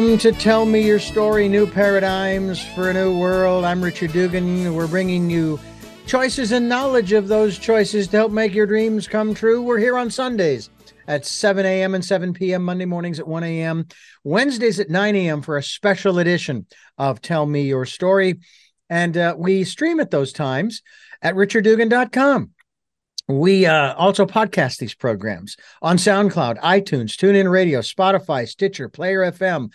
[0.00, 3.66] Welcome to Tell Me Your Story New Paradigms for a New World.
[3.66, 4.74] I'm Richard Dugan.
[4.74, 5.60] We're bringing you
[6.06, 9.60] choices and knowledge of those choices to help make your dreams come true.
[9.60, 10.70] We're here on Sundays
[11.06, 11.94] at 7 a.m.
[11.94, 13.88] and 7 p.m., Monday mornings at 1 a.m.,
[14.24, 15.42] Wednesdays at 9 a.m.
[15.42, 18.40] for a special edition of Tell Me Your Story.
[18.88, 20.80] And uh, we stream at those times
[21.20, 22.52] at richarddugan.com.
[23.38, 29.70] We uh, also podcast these programs on SoundCloud, iTunes, TuneIn Radio, Spotify, Stitcher, Player FM,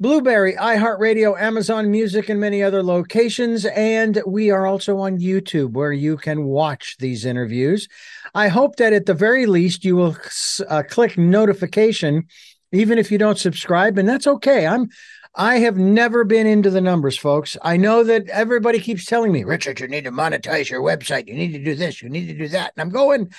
[0.00, 3.64] Blubrry, iHeartRadio, Amazon Music, and many other locations.
[3.64, 7.88] And we are also on YouTube where you can watch these interviews.
[8.34, 10.16] I hope that at the very least you will
[10.68, 12.24] uh, click notification,
[12.72, 14.66] even if you don't subscribe, and that's okay.
[14.66, 14.88] I'm
[15.38, 17.58] I have never been into the numbers, folks.
[17.60, 21.28] I know that everybody keeps telling me, Richard, you need to monetize your website.
[21.28, 22.00] You need to do this.
[22.00, 22.72] You need to do that.
[22.74, 23.30] And I'm going,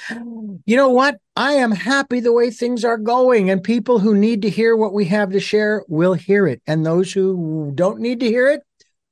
[0.67, 1.17] you know what?
[1.35, 3.49] I am happy the way things are going.
[3.49, 6.61] And people who need to hear what we have to share will hear it.
[6.67, 8.61] And those who don't need to hear it,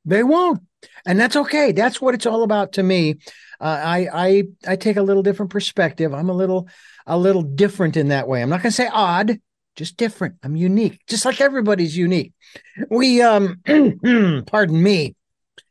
[0.05, 0.61] they won't.
[1.07, 1.71] And that's okay.
[1.71, 3.15] That's what it's all about to me.
[3.59, 6.13] Uh, I I I take a little different perspective.
[6.13, 6.69] I'm a little
[7.07, 8.43] a little different in that way.
[8.43, 9.39] I'm not going to say odd
[9.75, 10.35] just different.
[10.43, 12.33] I'm unique, just like everybody's unique.
[12.89, 13.61] We, um,
[14.47, 15.15] pardon me.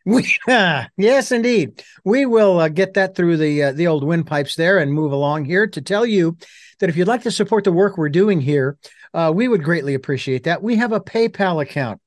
[0.04, 4.56] We, uh, yes, indeed, we will uh, get that through the uh, the old windpipes
[4.56, 6.36] there and move along here to tell you
[6.80, 8.76] that if you'd like to support the work we're doing here,
[9.14, 10.62] uh, we would greatly appreciate that.
[10.62, 12.00] We have a PayPal account.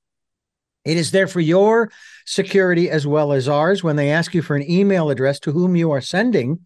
[0.85, 1.91] It is there for your
[2.25, 3.83] security as well as ours.
[3.83, 6.59] When they ask you for an email address to whom you are sending,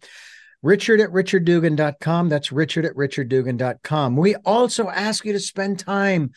[0.62, 2.28] Richard at richarddugan.com.
[2.28, 4.16] That's Richard at richarddugan.com.
[4.16, 6.32] We also ask you to spend time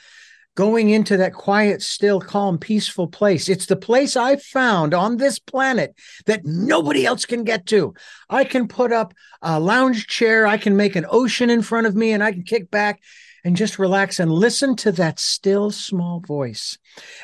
[0.56, 3.50] going into that quiet, still, calm, peaceful place.
[3.50, 5.94] It's the place I found on this planet
[6.26, 7.94] that nobody else can get to.
[8.30, 11.96] I can put up a lounge chair, I can make an ocean in front of
[11.96, 13.02] me, and I can kick back
[13.44, 16.80] and just relax and listen to that still small voice.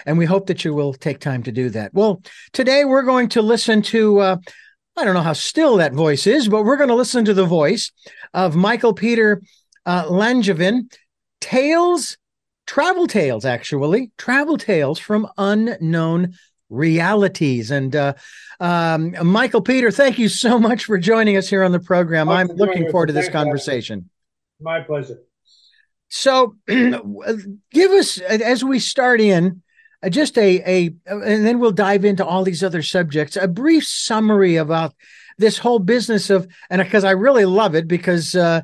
[0.06, 1.94] And we hope that you will take time to do that.
[1.94, 2.22] Well,
[2.54, 4.38] today we're going to listen to uh,
[4.98, 7.46] I don't know how still that voice is, but we're going to listen to the
[7.46, 7.92] voice
[8.34, 9.42] of Michael Peter
[9.86, 10.92] uh, Langevin.
[11.40, 12.18] Tales,
[12.68, 16.36] travel tales, actually, travel tales from unknown
[16.70, 17.72] realities.
[17.72, 18.14] And uh,
[18.60, 22.30] um, Michael Peter, thank you so much for joining us here on the program.
[22.30, 24.10] I'm looking forward to this conversation.
[24.60, 25.20] My pleasure.
[26.10, 29.64] So, give us, as we start in,
[30.10, 33.36] just a a and then we'll dive into all these other subjects.
[33.36, 34.94] A brief summary about
[35.38, 38.62] this whole business of and because i really love it because uh,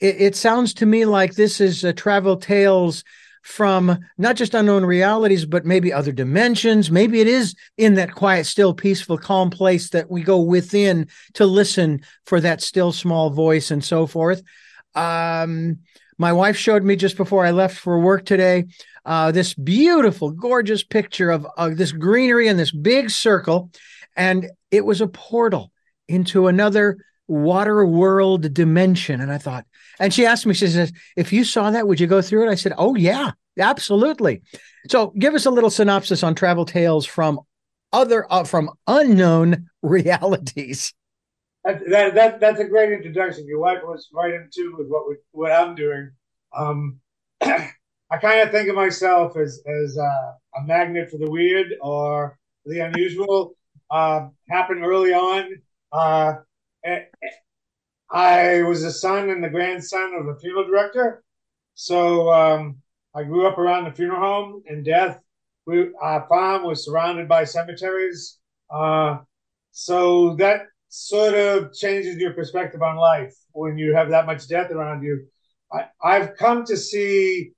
[0.00, 3.04] it, it, sounds to me like this is travel tales
[3.42, 6.90] from not just unknown realities but maybe other dimensions.
[6.90, 11.44] Maybe it is in that quiet still peaceful calm place that we go within to
[11.44, 14.42] listen for that still small voice and so forth.
[14.94, 15.78] Um
[16.16, 18.66] my wife showed me just before i left for work today
[19.04, 23.70] uh, this beautiful, gorgeous picture of uh, this greenery and this big circle.
[24.16, 25.72] And it was a portal
[26.08, 29.20] into another water world dimension.
[29.20, 29.66] And I thought,
[29.98, 32.50] and she asked me, she says, if you saw that, would you go through it?
[32.50, 34.42] I said, oh, yeah, absolutely.
[34.88, 37.40] So give us a little synopsis on travel tales from
[37.92, 40.92] other, uh, from unknown realities.
[41.64, 43.46] That, that, that, that's a great introduction.
[43.46, 46.10] Your wife was right in tune with what we, what I'm doing.
[46.54, 47.00] Um,
[48.14, 52.38] I kind of think of myself as as uh, a magnet for the weird or
[52.64, 53.56] the unusual.
[53.90, 55.50] Uh, happened early on.
[55.90, 56.34] Uh,
[58.12, 61.24] I was the son and the grandson of a funeral director,
[61.74, 62.76] so um,
[63.16, 65.20] I grew up around the funeral home and death.
[65.66, 68.38] We, our farm was surrounded by cemeteries,
[68.70, 69.18] uh,
[69.72, 74.70] so that sort of changes your perspective on life when you have that much death
[74.70, 75.26] around you.
[75.72, 77.50] I, I've come to see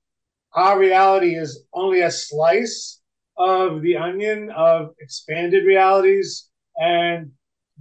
[0.57, 2.99] our reality is only a slice
[3.37, 7.31] of the onion of expanded realities and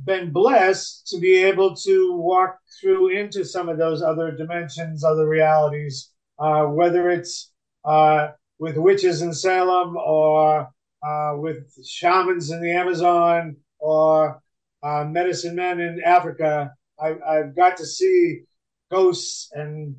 [0.05, 5.27] been blessed to be able to walk through into some of those other dimensions, other
[5.27, 7.51] realities, uh, whether it's
[7.87, 8.29] uh,
[8.59, 10.69] with witches in Salem or
[11.03, 14.43] uh, with shamans in the Amazon or
[14.83, 16.75] uh, medicine men in Africa.
[17.01, 18.43] I, I've got to see
[18.91, 19.97] ghosts and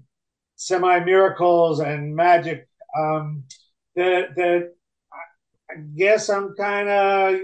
[0.57, 2.67] semi miracles and magic
[2.97, 3.43] um,
[3.95, 4.73] that that
[5.69, 7.39] I guess I'm kind of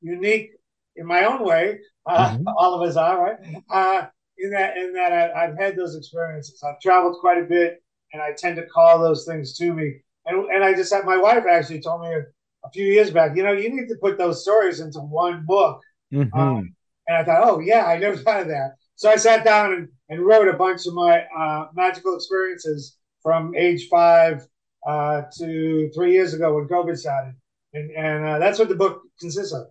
[0.00, 0.50] unique
[0.96, 1.80] in my own way.
[2.06, 2.48] Uh, mm-hmm.
[2.56, 3.62] All of us are, right?
[3.70, 4.06] Uh,
[4.38, 6.62] in that in that I, have had those experiences.
[6.62, 7.82] I've traveled quite a bit,
[8.12, 9.96] and I tend to call those things to me.
[10.24, 12.20] And and I just had my wife actually told me a,
[12.64, 15.80] a few years back, you know, you need to put those stories into one book.
[16.12, 16.38] Mm-hmm.
[16.38, 16.74] Um,
[17.08, 18.72] and I thought, oh yeah, I never thought of that.
[18.96, 23.54] So I sat down and, and wrote a bunch of my uh, magical experiences from
[23.54, 24.46] age five
[24.86, 27.34] uh, to three years ago when COVID started,
[27.74, 29.66] and and uh, that's what the book consists of.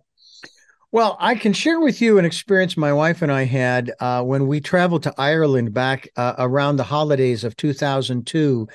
[0.92, 4.46] Well, I can share with you an experience my wife and I had uh, when
[4.46, 8.68] we traveled to Ireland back uh, around the holidays of 2002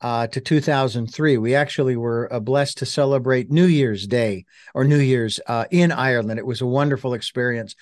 [0.00, 1.38] uh, to 2003.
[1.38, 4.44] We actually were uh, blessed to celebrate New Year's Day
[4.74, 6.38] or New Year's uh, in Ireland.
[6.38, 7.74] It was a wonderful experience.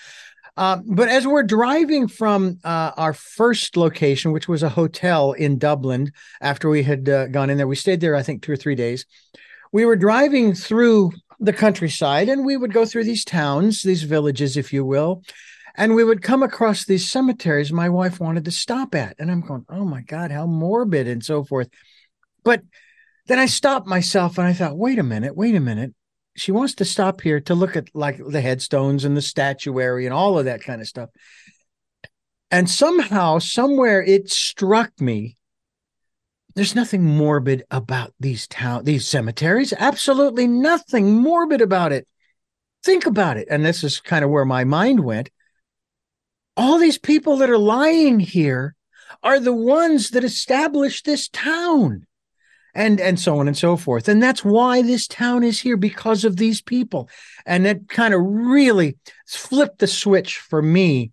[0.56, 6.12] Uh, but as we're driving from our first location, which was a hotel in Dublin,
[6.40, 9.04] after we had gone in there, we stayed there, I think, two or three days.
[9.72, 14.56] We were driving through the countryside and we would go through these towns, these villages,
[14.56, 15.22] if you will,
[15.74, 19.16] and we would come across these cemeteries my wife wanted to stop at.
[19.18, 21.68] And I'm going, oh my God, how morbid and so forth.
[22.44, 22.62] But
[23.26, 25.92] then I stopped myself and I thought, wait a minute, wait a minute.
[26.36, 30.14] She wants to stop here to look at like the headstones and the statuary and
[30.14, 31.10] all of that kind of stuff.
[32.50, 35.36] And somehow, somewhere it struck me
[36.54, 39.72] there's nothing morbid about these town these cemeteries.
[39.76, 42.06] Absolutely nothing morbid about it.
[42.84, 43.48] Think about it.
[43.50, 45.30] And this is kind of where my mind went.
[46.56, 48.76] All these people that are lying here
[49.22, 52.06] are the ones that established this town
[52.74, 56.24] and and so on and so forth and that's why this town is here because
[56.24, 57.08] of these people
[57.46, 61.12] and that kind of really flipped the switch for me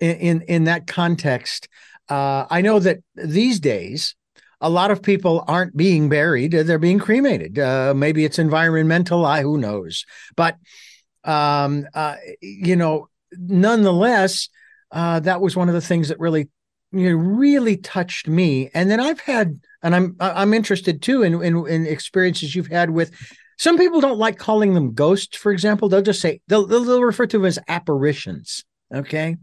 [0.00, 1.68] in in, in that context
[2.08, 4.14] uh, i know that these days
[4.60, 7.58] a lot of people aren't being buried; they're being cremated.
[7.58, 9.26] Uh, maybe it's environmental.
[9.26, 10.56] I who knows, but
[11.24, 14.48] um, uh, you know, nonetheless,
[14.90, 16.48] uh, that was one of the things that really,
[16.98, 18.70] you know, really touched me.
[18.74, 22.90] And then I've had, and I'm I'm interested too in in, in experiences you've had
[22.90, 23.12] with.
[23.58, 25.88] Some people don't like calling them ghosts, for example.
[25.88, 28.64] They'll just say they'll, they'll refer to them as apparitions.
[28.94, 29.36] Okay.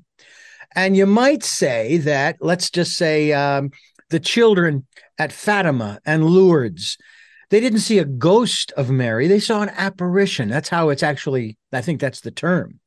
[0.75, 3.71] And you might say that, let's just say, um,
[4.09, 4.85] the children
[5.17, 6.97] at Fatima and Lourdes.
[7.49, 10.49] They didn't see a ghost of Mary, they saw an apparition.
[10.49, 12.79] That's how it's actually, I think that's the term.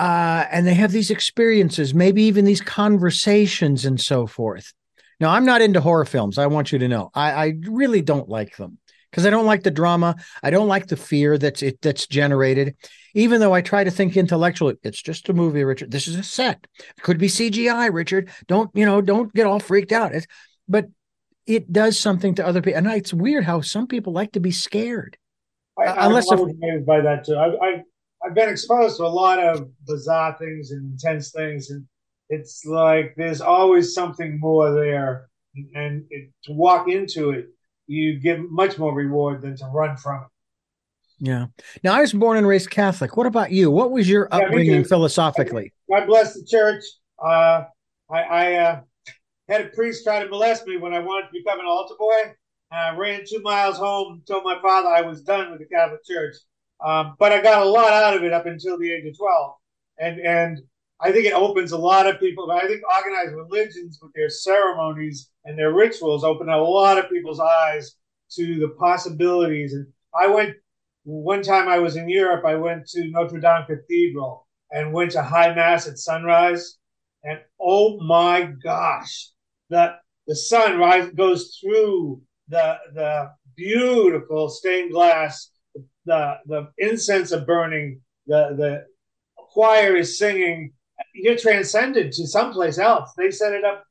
[0.00, 4.72] Uh, and they have these experiences, maybe even these conversations and so forth.
[5.20, 6.38] Now, I'm not into horror films.
[6.38, 7.10] I want you to know.
[7.12, 8.78] I, I really don't like them
[9.10, 10.16] because I don't like the drama.
[10.42, 12.76] I don't like the fear that's it that's generated.
[13.12, 15.90] Even though I try to think intellectually, it's just a movie, Richard.
[15.90, 16.66] This is a set.
[16.78, 18.30] It could be CGI, Richard.
[18.48, 19.02] Don't you know?
[19.02, 20.14] Don't get all freaked out.
[20.14, 20.26] It's,
[20.66, 20.86] but
[21.46, 22.78] it does something to other people.
[22.78, 25.18] And it's weird how some people like to be scared.
[25.78, 27.34] I, uh, unless I'm if, by that too.
[27.34, 27.82] I, I,
[28.24, 31.86] I've been exposed to a lot of bizarre things and intense things, and
[32.28, 35.28] it's like there's always something more there.
[35.74, 37.48] And, it, to walk into it,
[37.86, 40.28] you get much more reward than to run from it.
[41.18, 41.46] Yeah.
[41.82, 43.16] Now, I was born and raised Catholic.
[43.16, 43.70] What about you?
[43.70, 45.72] What was your yeah, upbringing philosophically?
[45.90, 46.84] God bless the church.
[47.22, 47.64] Uh,
[48.10, 48.80] I, I uh,
[49.48, 52.32] had a priest try to molest me when I wanted to become an altar boy.
[52.72, 56.36] I ran two miles home, told my father I was done with the Catholic Church.
[56.84, 59.54] Um, but I got a lot out of it up until the age of 12.
[59.98, 60.60] And, and
[61.00, 62.50] I think it opens a lot of people.
[62.50, 67.40] I think organized religions with their ceremonies and their rituals open a lot of people's
[67.40, 67.96] eyes
[68.32, 69.72] to the possibilities.
[69.72, 69.86] And
[70.18, 70.54] I went
[71.04, 75.22] one time I was in Europe, I went to Notre Dame Cathedral and went to
[75.22, 76.76] High Mass at sunrise.
[77.24, 79.30] And oh my gosh,
[79.68, 79.94] the
[80.26, 85.50] the sun rise, goes through the the beautiful stained glass,
[86.04, 88.86] the the incense are burning, the the
[89.36, 90.72] choir is singing.
[91.14, 93.10] You're transcended to someplace else.
[93.16, 93.84] They set it up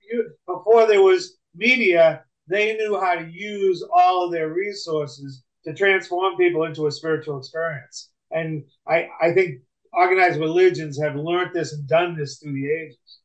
[0.47, 2.23] before there was media.
[2.47, 7.37] They knew how to use all of their resources to transform people into a spiritual
[7.37, 8.09] experience.
[8.31, 9.61] And I, I think
[9.93, 13.19] organized religions have learned this and done this through the ages.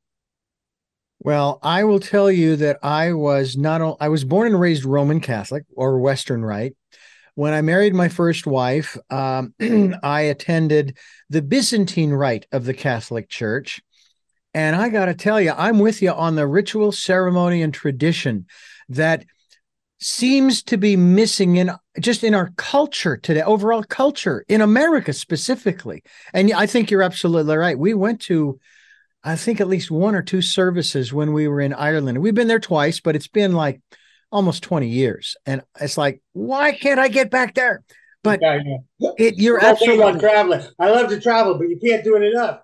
[1.21, 5.21] Well, I will tell you that I was not I was born and raised Roman
[5.21, 6.77] Catholic or Western Rite.
[7.35, 9.55] When I married my first wife, um,
[10.03, 10.99] I attended
[11.31, 13.83] the Byzantine Rite of the Catholic Church.
[14.53, 18.47] And I got to tell you, I'm with you on the ritual, ceremony, and tradition
[18.89, 19.25] that
[19.99, 26.03] seems to be missing in just in our culture today, overall culture in America specifically.
[26.33, 27.79] And I think you're absolutely right.
[27.79, 28.61] We went to
[29.25, 32.19] I think at least one or two services when we were in Ireland.
[32.19, 33.81] We've been there twice, but it's been like
[34.35, 35.37] almost 20 years.
[35.47, 37.85] And it's like, why can't I get back there?
[38.25, 38.59] But yeah,
[38.99, 39.11] yeah.
[39.17, 40.63] it you're absolutely about traveling.
[40.79, 42.61] I love to travel, but you can't do it enough.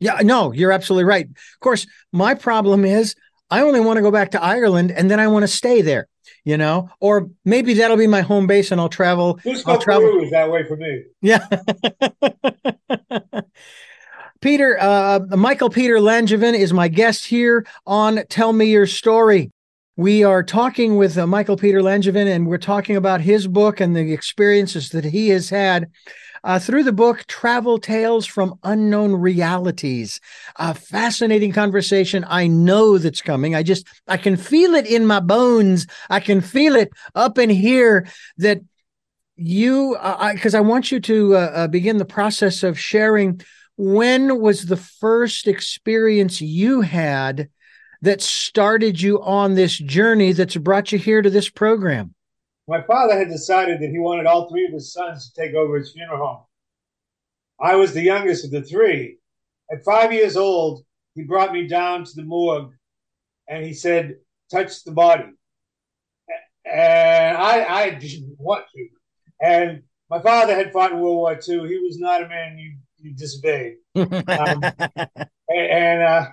[0.00, 1.26] yeah, no, you're absolutely right.
[1.26, 3.14] Of course, my problem is
[3.50, 6.08] I only want to go back to Ireland and then I want to stay there,
[6.44, 9.40] you know, or maybe that'll be my home base and I'll travel.
[9.64, 10.22] I'll travel.
[10.22, 11.04] is that way for me.
[11.22, 11.46] Yeah.
[14.42, 19.50] Peter, uh, Michael Peter Langevin is my guest here on Tell Me Your Story.
[19.98, 23.96] We are talking with uh, Michael Peter Langevin, and we're talking about his book and
[23.96, 25.90] the experiences that he has had
[26.44, 30.20] uh, through the book Travel Tales from Unknown Realities.
[30.56, 32.26] A fascinating conversation.
[32.28, 33.54] I know that's coming.
[33.54, 35.86] I just, I can feel it in my bones.
[36.10, 38.60] I can feel it up in here that
[39.36, 39.96] you,
[40.34, 43.40] because uh, I, I, want you to uh, uh, begin the process of sharing
[43.78, 47.48] when was the first experience you had
[48.06, 52.14] that started you on this journey that's brought you here to this program?
[52.68, 55.76] My father had decided that he wanted all three of his sons to take over
[55.76, 56.44] his funeral home.
[57.60, 59.18] I was the youngest of the three.
[59.72, 60.84] At five years old,
[61.16, 62.70] he brought me down to the morgue
[63.48, 64.16] and he said,
[64.52, 65.32] touch the body.
[66.64, 68.88] And I, I didn't want to.
[69.40, 71.68] And my father had fought in World War II.
[71.68, 73.78] He was not a man you, you disobeyed.
[73.96, 76.26] um, and, and uh,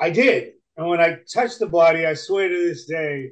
[0.00, 0.54] I did.
[0.76, 3.30] And when I touched the body, I swear to this day,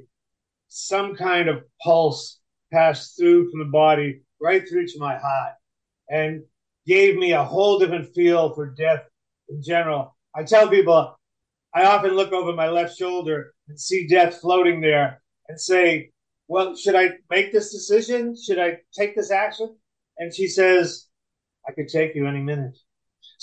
[0.67, 2.39] some kind of pulse
[2.73, 5.53] passed through from the body right through to my heart
[6.09, 6.43] and
[6.85, 9.03] gave me a whole different feel for death
[9.49, 10.15] in general.
[10.35, 11.17] I tell people,
[11.73, 16.11] I often look over my left shoulder and see death floating there and say,
[16.47, 18.35] Well, should I make this decision?
[18.35, 19.75] Should I take this action?
[20.17, 21.07] And she says,
[21.67, 22.77] I could take you any minute.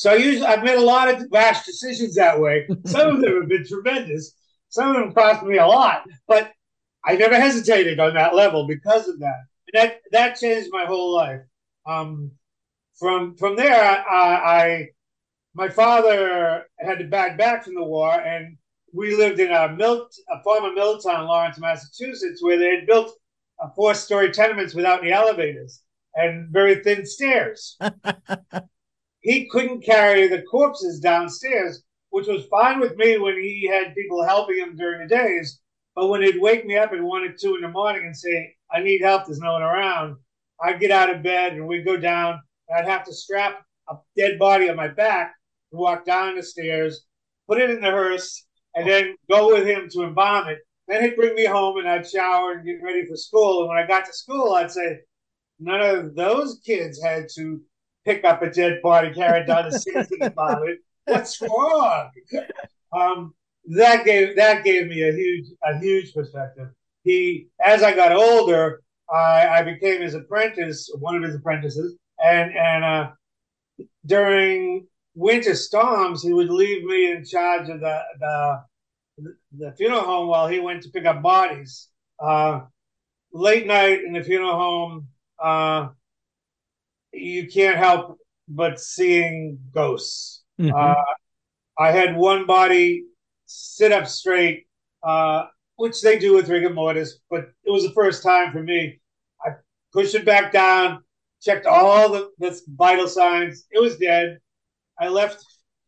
[0.02, 2.66] So I usually I've made a lot of rash decisions that way.
[2.86, 4.34] Some of them have been tremendous.
[4.68, 6.50] Some of them cost me a lot, but
[7.04, 9.44] I never hesitated on that level because of that.
[9.68, 11.42] And that that changed my whole life.
[11.86, 12.32] Um,
[12.98, 14.88] from from there, I, I
[15.54, 18.56] my father had to back back from the war, and
[18.92, 23.12] we lived in a mill a former mill town, Lawrence, Massachusetts, where they had built
[23.76, 25.80] four story tenements without any elevators
[26.16, 27.78] and very thin stairs.
[29.22, 34.22] he couldn't carry the corpses downstairs, which was fine with me when he had people
[34.22, 35.60] helping him during the days.
[35.94, 38.54] But when he'd wake me up at one or two in the morning and say,
[38.70, 40.16] I need help, there's no one around,
[40.60, 42.40] I'd get out of bed and we'd go down.
[42.74, 45.34] I'd have to strap a dead body on my back
[45.70, 47.04] and walk down the stairs,
[47.48, 50.58] put it in the hearse, and then go with him to embalm it.
[50.88, 53.60] Then he'd bring me home and I'd shower and get ready for school.
[53.60, 55.00] And when I got to school, I'd say,
[55.60, 57.60] none of those kids had to
[58.04, 60.78] pick up a dead body, carry it down the about it.
[61.04, 62.10] What's wrong?
[62.92, 63.34] Um,
[63.66, 66.68] that gave that gave me a huge a huge perspective.
[67.04, 68.82] He, as I got older,
[69.12, 73.10] I, I became his apprentice, one of his apprentices, and and uh,
[74.06, 78.62] during winter storms, he would leave me in charge of the the
[79.58, 81.88] the funeral home while he went to pick up bodies.
[82.18, 82.60] Uh,
[83.32, 85.08] late night in the funeral home,
[85.42, 85.88] uh,
[87.22, 90.42] you can't help but seeing ghosts.
[90.60, 90.74] Mm-hmm.
[90.74, 90.94] Uh,
[91.78, 93.04] I had one body
[93.46, 94.66] sit up straight,
[95.02, 95.44] uh,
[95.76, 99.00] which they do with rigor mortis, but it was the first time for me.
[99.44, 99.50] I
[99.92, 101.02] pushed it back down,
[101.40, 103.66] checked all the, the vital signs.
[103.70, 104.38] It was dead.
[104.98, 105.44] I left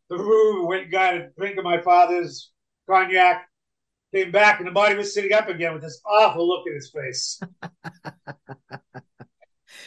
[0.09, 2.51] the room, went and got a drink of my father's
[2.89, 3.47] cognac,
[4.13, 6.91] came back, and the body was sitting up again with this awful look in his
[6.91, 7.39] face.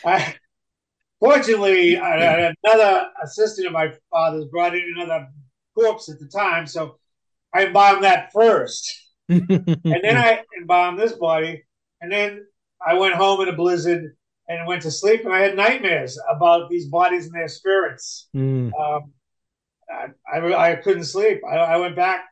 [0.05, 0.35] I,
[1.21, 5.29] Fortunately, another assistant of my father's brought in another
[5.77, 6.97] corpse at the time, so
[7.53, 8.89] I embalmed that first,
[9.29, 11.65] and then I embalmed this body,
[12.01, 12.47] and then
[12.87, 14.17] I went home in a blizzard
[14.49, 18.29] and went to sleep, and I had nightmares about these bodies and their spirits.
[18.35, 18.73] Mm.
[18.79, 19.13] Um,
[19.91, 21.41] I, I, I, couldn't sleep.
[21.49, 22.25] I, I went back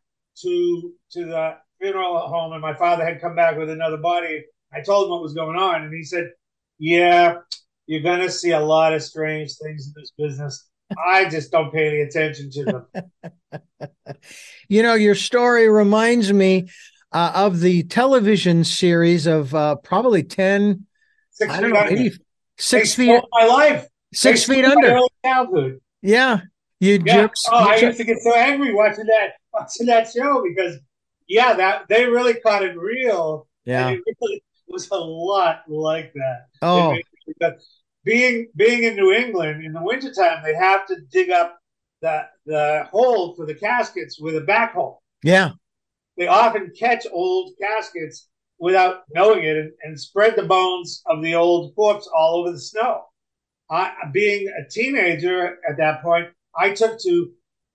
[0.43, 4.45] to to the funeral home, and my father had come back with another body.
[4.73, 6.31] I told him what was going on, and he said,
[6.79, 7.39] "Yeah,
[7.87, 10.69] you're going to see a lot of strange things in this business.
[11.05, 13.61] I just don't pay any attention to them.
[14.69, 16.69] you know, your story reminds me
[17.13, 20.87] uh, of the television series of uh, probably 10,
[21.31, 22.13] six I don't know, maybe
[22.59, 23.21] six feet.
[23.33, 23.87] My life.
[24.15, 25.01] Six feet under.
[25.25, 25.81] Childhood.
[26.03, 26.41] Yeah.
[26.79, 27.23] You yeah.
[27.23, 30.77] Jerks, oh, I used to get so angry watching that watching that show because
[31.27, 33.49] yeah, that they really caught it real.
[33.65, 33.89] Yeah.
[33.89, 36.47] it really was a lot like that.
[36.61, 36.97] Oh
[38.05, 41.59] being being in New England in the wintertime, they have to dig up
[42.03, 44.97] the the hole for the caskets with a backhoe.
[45.23, 45.53] Yeah.
[46.17, 48.29] They often catch old caskets
[48.59, 52.61] without knowing it and, and spread the bones of the old corpse all over the
[52.61, 53.05] snow.
[53.71, 57.33] I, being a teenager at that point, I took to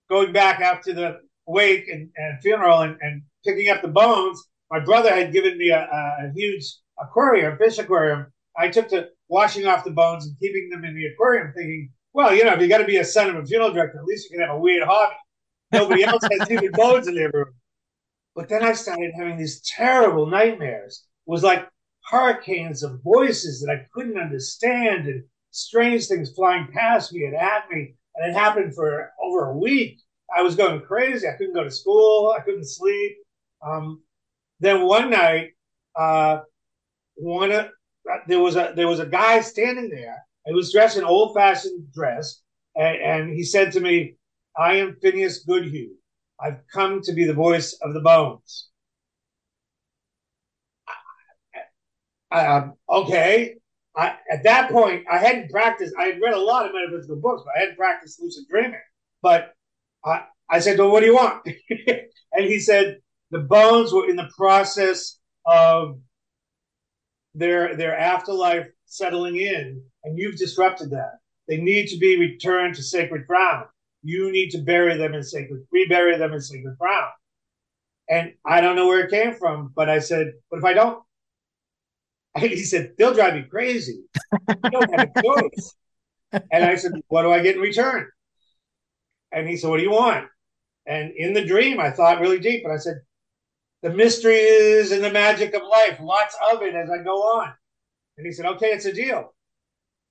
[0.08, 4.40] going back after the wake and, and funeral and, and, picking up the bones.
[4.70, 6.64] My brother had given me a, a huge
[7.00, 8.26] aquarium, fish aquarium.
[8.56, 12.34] I took to washing off the bones and keeping them in the aquarium, thinking, well,
[12.34, 14.30] you know, if you got to be a son of a funeral director, at least
[14.30, 15.14] you can have a weird hobby.
[15.72, 17.54] Nobody else has human bones in their room.
[18.36, 21.06] But then I started having these terrible nightmares.
[21.26, 21.66] It was like
[22.04, 27.70] hurricanes of voices that I couldn't understand and strange things flying past me and at
[27.70, 27.94] me.
[28.14, 29.98] And it happened for over a week.
[30.36, 31.26] I was going crazy.
[31.26, 32.34] I couldn't go to school.
[32.38, 33.16] I couldn't sleep.
[33.66, 34.02] Um,
[34.60, 35.52] then one night,
[35.96, 36.40] uh,
[37.14, 37.68] one of,
[38.26, 40.24] there was a there was a guy standing there.
[40.46, 42.42] He was dressed in old fashioned dress,
[42.74, 44.16] and, and, he said to me,
[44.56, 45.94] "I am Phineas Goodhue.
[46.40, 48.68] I've come to be the voice of the bones."
[52.32, 53.56] Um, okay.
[53.94, 55.94] I, at that point, I hadn't practiced.
[55.98, 58.80] I had read a lot of metaphysical books, but I hadn't practiced lucid dreaming.
[59.20, 59.54] But
[60.04, 62.98] I, I said, "Well, what do you want?" and he said,
[63.30, 65.98] "The bones were in the process of
[67.34, 71.18] their their afterlife settling in, and you've disrupted that.
[71.48, 73.66] They need to be returned to sacred ground.
[74.02, 77.12] You need to bury them in sacred, rebury them in sacred ground."
[78.08, 81.02] And I don't know where it came from, but I said, "But if I don't?"
[82.34, 84.04] And he said, they'll drive you crazy.
[84.48, 85.74] You don't have a choice.
[86.32, 88.08] And I said, what do I get in return?
[89.32, 90.28] And he said, what do you want?
[90.86, 93.02] And in the dream, I thought really deep, and I said,
[93.82, 97.52] the mystery is in the magic of life, lots of it as I go on.
[98.16, 99.34] And he said, okay, it's a deal.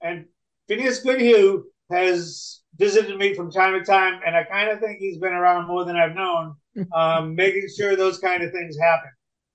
[0.01, 0.25] And
[0.67, 5.17] Phineas Goodhue has visited me from time to time, and I kind of think he's
[5.17, 6.55] been around more than I've known,
[6.95, 9.09] um, making sure those kind of things happen.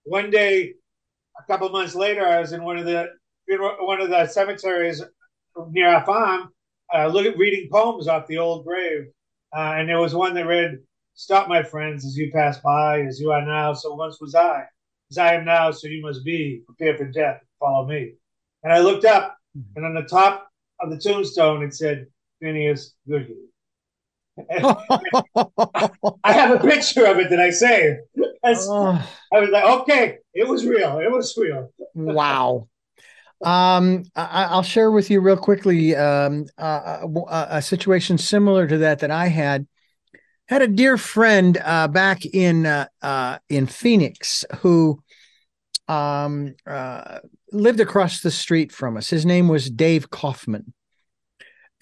[0.05, 0.75] One day,
[1.39, 3.09] a couple months later, I was in one of the
[3.49, 5.03] one of the cemeteries
[5.71, 6.51] near our farm,
[6.95, 9.07] uh, looking reading poems off the old grave,
[9.57, 10.79] uh, and there was one that read,
[11.17, 14.65] "Stop, my friends, as you pass by, as you are now, so once was I.
[15.11, 16.63] As I am now, so you must be.
[16.67, 17.41] Prepare for death.
[17.59, 18.15] Follow me."
[18.63, 19.37] And I looked up,
[19.75, 20.49] and on the top
[20.81, 22.07] of the tombstone it said,
[22.41, 23.49] "Phineas Goodhue."
[26.25, 28.01] I have a picture of it that I saved.
[28.45, 29.11] Oh.
[29.33, 30.99] I was like, okay, it was real.
[30.99, 31.73] It was real.
[31.95, 32.69] wow.
[33.45, 38.79] Um, I, will share with you real quickly um, uh, a, a, situation similar to
[38.79, 39.67] that that I had.
[40.49, 45.03] Had a dear friend uh, back in uh, uh in Phoenix who
[45.89, 47.21] um, uh,
[47.53, 49.11] lived across the street from us.
[49.11, 50.73] His name was Dave Kaufman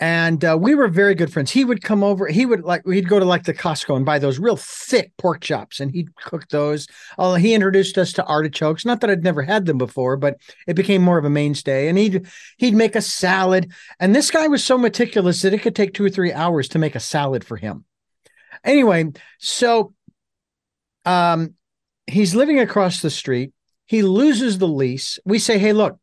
[0.01, 1.53] and uh, we were very good friends.
[1.53, 2.27] He would come over.
[2.27, 5.41] He would like he'd go to like the Costco and buy those real thick pork
[5.41, 6.89] chops, and he'd cook those.
[7.17, 8.85] Uh, he introduced us to artichokes.
[8.85, 11.89] Not that I'd never had them before, but it became more of a mainstay.
[11.89, 12.27] And he'd
[12.59, 13.73] he'd make a salad.
[14.01, 16.79] And this guy was so meticulous that it could take two or three hours to
[16.79, 17.85] make a salad for him.
[18.65, 19.95] Anyway, so
[21.05, 21.55] um,
[22.07, 23.53] he's living across the street.
[23.87, 25.19] He loses the lease.
[25.25, 25.99] We say, "Hey, look,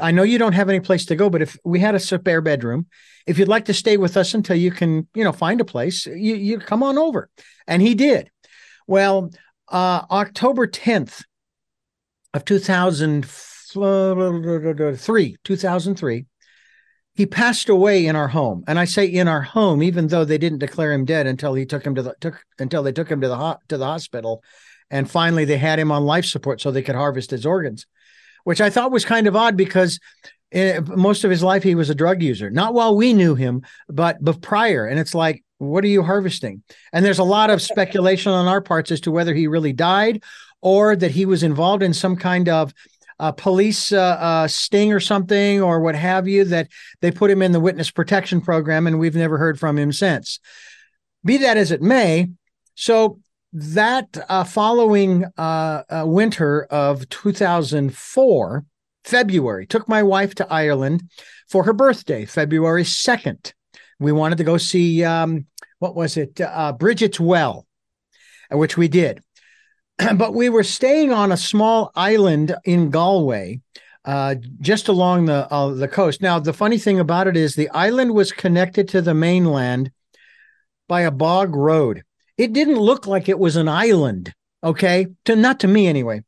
[0.00, 2.40] I know you don't have any place to go, but if we had a spare
[2.40, 2.86] bedroom,
[3.26, 6.06] if you'd like to stay with us until you can, you know, find a place,
[6.06, 7.28] you, you come on over.
[7.66, 8.30] And he did.
[8.86, 9.30] Well,
[9.68, 11.22] uh, October 10th
[12.34, 16.26] of 2003, 2003,
[17.14, 18.64] he passed away in our home.
[18.66, 21.66] And I say in our home, even though they didn't declare him dead until he
[21.66, 24.42] took him to the took until they took him to the ho- to the hospital.
[24.90, 27.86] And finally they had him on life support so they could harvest his organs
[28.44, 29.98] which I thought was kind of odd because
[30.52, 32.50] eh, most of his life he was a drug user.
[32.50, 34.86] Not while we knew him, but but prior.
[34.86, 36.62] And it's like, what are you harvesting?
[36.92, 40.22] And there's a lot of speculation on our parts as to whether he really died
[40.62, 42.74] or that he was involved in some kind of
[43.20, 46.68] uh, police uh, uh, sting or something or what have you that
[47.02, 50.40] they put him in the witness protection program and we've never heard from him since.
[51.24, 52.30] Be that as it may,
[52.74, 53.20] so
[53.52, 58.64] that uh, following uh, uh, winter of 2004,
[59.04, 61.02] February, took my wife to Ireland
[61.48, 63.52] for her birthday, February 2nd.
[63.98, 65.46] We wanted to go see, um,
[65.78, 66.40] what was it?
[66.40, 67.66] Uh, Bridget's Well,
[68.50, 69.22] which we did.
[70.16, 73.60] but we were staying on a small island in Galway,
[74.04, 76.22] uh, just along the uh, the coast.
[76.22, 79.90] Now, the funny thing about it is the island was connected to the mainland
[80.88, 82.02] by a bog road.
[82.36, 84.34] It didn't look like it was an island.
[84.62, 85.06] Okay.
[85.26, 86.22] To not to me anyway.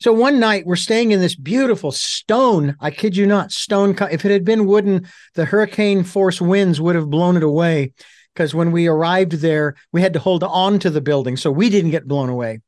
[0.00, 2.76] So one night we're staying in this beautiful stone.
[2.80, 3.96] I kid you not, stone.
[4.12, 7.92] If it had been wooden, the hurricane force winds would have blown it away.
[8.32, 11.68] Because when we arrived there, we had to hold on to the building so we
[11.68, 12.60] didn't get blown away.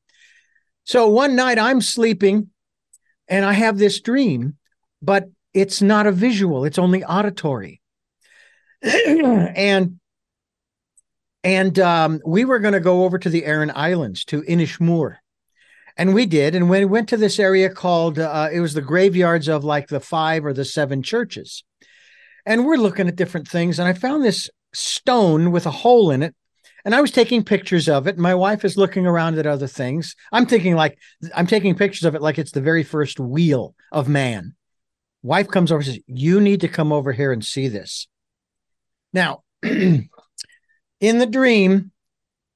[0.85, 2.51] So one night I'm sleeping
[3.29, 4.57] and I have this dream,
[5.01, 7.81] but it's not a visual, it's only auditory.
[8.83, 10.01] and
[11.43, 15.17] and um, we were going to go over to the Aran Islands to Inishmore.
[15.97, 16.55] And we did.
[16.55, 20.01] And we went to this area called, uh, it was the graveyards of like the
[20.01, 21.65] five or the seven churches.
[22.47, 23.79] And we're looking at different things.
[23.79, 26.35] And I found this stone with a hole in it.
[26.85, 28.19] And I was taking pictures of it.
[28.19, 30.17] My wife is looking around at other things.
[30.33, 30.99] I'm thinking like
[31.35, 34.55] I'm taking pictures of it like it's the very first wheel of man.
[35.23, 38.09] Wife comes over says, You need to come over here and see this.
[39.13, 40.09] Now, in
[41.01, 41.93] the dream,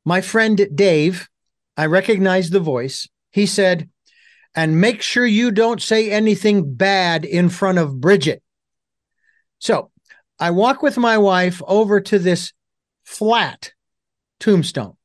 [0.05, 1.29] my friend Dave,
[1.77, 3.09] I recognized the voice.
[3.31, 3.89] He said,
[4.55, 8.43] and make sure you don't say anything bad in front of Bridget.
[9.59, 9.91] So
[10.39, 12.53] I walk with my wife over to this
[13.05, 13.73] flat
[14.41, 14.97] tombstone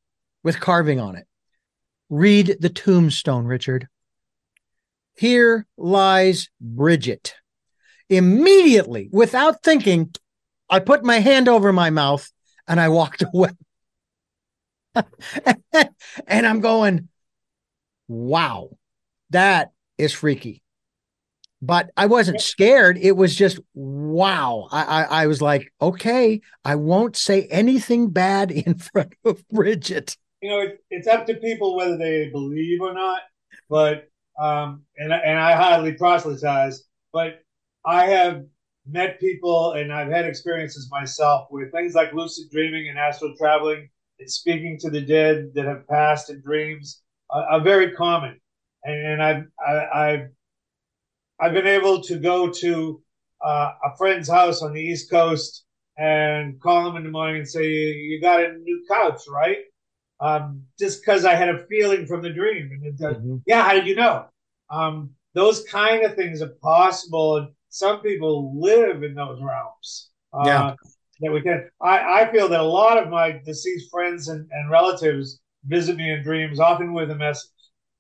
[0.44, 1.26] with carving on it.
[2.10, 3.88] Read the tombstone, Richard.
[5.16, 7.36] Here lies Bridget.
[8.10, 10.12] Immediately, without thinking,
[10.70, 12.32] I put my hand over my mouth
[12.68, 13.50] and I walked away.
[16.28, 17.10] and I'm going,
[18.08, 18.70] wow,
[19.30, 20.64] that is freaky.
[21.62, 22.98] But I wasn't scared.
[22.98, 24.70] It was just wow.
[24.72, 30.16] I, I, I was like, okay, I won't say anything bad in front of Bridget.
[30.42, 33.22] You know, it, it's up to people whether they believe or not.
[33.70, 34.08] But
[34.40, 37.42] um, and and I hardly proselytize, but
[37.86, 38.44] I have
[38.88, 43.90] met people and I've had experiences myself with things like lucid dreaming and astral traveling
[44.20, 48.40] and speaking to the dead that have passed in dreams are, are very common.
[48.84, 50.28] And, and I've, I, I've,
[51.40, 53.02] I've been able to go to
[53.44, 55.66] uh, a friend's house on the East Coast
[55.98, 59.58] and call him in the morning and say, You got a new couch, right?
[60.22, 62.70] Um, just because I had a feeling from the dream.
[62.72, 63.38] And it, uh, mm-hmm.
[63.46, 64.26] yeah, how did you know?
[64.70, 67.38] Um, those kind of things are possible.
[67.38, 70.12] And some people live in those realms.
[70.34, 70.76] Uh, yeah
[71.22, 71.70] that we can.
[71.82, 76.12] I, I feel that a lot of my deceased friends and, and relatives visit me
[76.12, 77.52] in dreams, often with a message,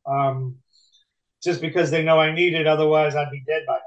[0.05, 0.55] um,
[1.43, 2.67] just because they know I need it.
[2.67, 3.79] Otherwise, I'd be dead by now.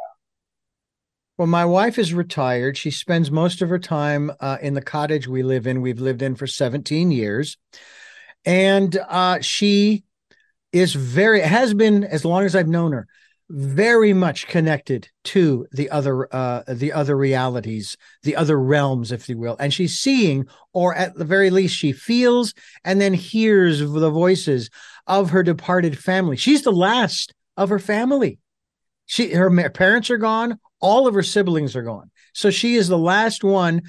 [1.39, 2.77] Well, my wife is retired.
[2.77, 5.81] She spends most of her time uh, in the cottage we live in.
[5.81, 7.57] We've lived in for 17 years.
[8.45, 10.05] And uh, she
[10.73, 13.07] is very, has been as long as I've known her,
[13.55, 19.37] very much connected to the other uh the other realities the other realms if you
[19.37, 24.11] will and she's seeing or at the very least she feels and then hears the
[24.11, 24.71] voices
[25.07, 28.39] of her departed family she's the last of her family.
[29.07, 30.59] She her parents are gone.
[30.81, 32.11] All of her siblings are gone.
[32.33, 33.83] So she is the last one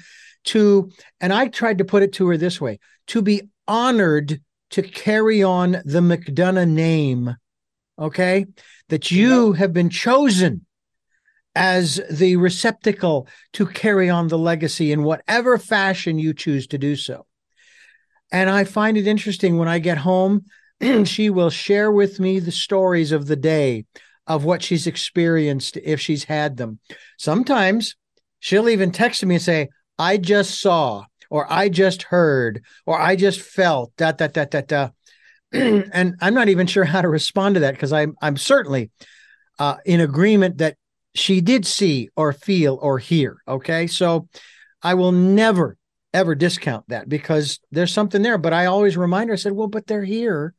[0.44, 0.90] to
[1.22, 5.42] and i tried to put it to her this way to be honored to carry
[5.42, 7.34] on the mcdonough name
[7.98, 8.46] okay?
[8.88, 10.66] That you have been chosen
[11.54, 16.96] as the receptacle to carry on the legacy in whatever fashion you choose to do
[16.96, 17.26] so.
[18.32, 20.46] And I find it interesting when I get home,
[21.04, 23.84] she will share with me the stories of the day
[24.26, 26.78] of what she's experienced if she's had them.
[27.18, 27.96] Sometimes
[28.40, 29.68] she'll even text me and say,
[29.98, 34.60] I just saw, or I just heard, or I just felt, da, da, da, da,
[34.62, 34.88] da.
[35.52, 38.90] and I'm not even sure how to respond to that because I'm I'm certainly
[39.58, 40.76] uh, in agreement that
[41.14, 43.36] she did see or feel or hear.
[43.46, 44.28] Okay, so
[44.82, 45.76] I will never
[46.12, 48.38] ever discount that because there's something there.
[48.38, 49.34] But I always remind her.
[49.34, 50.54] I said, "Well, but they're here,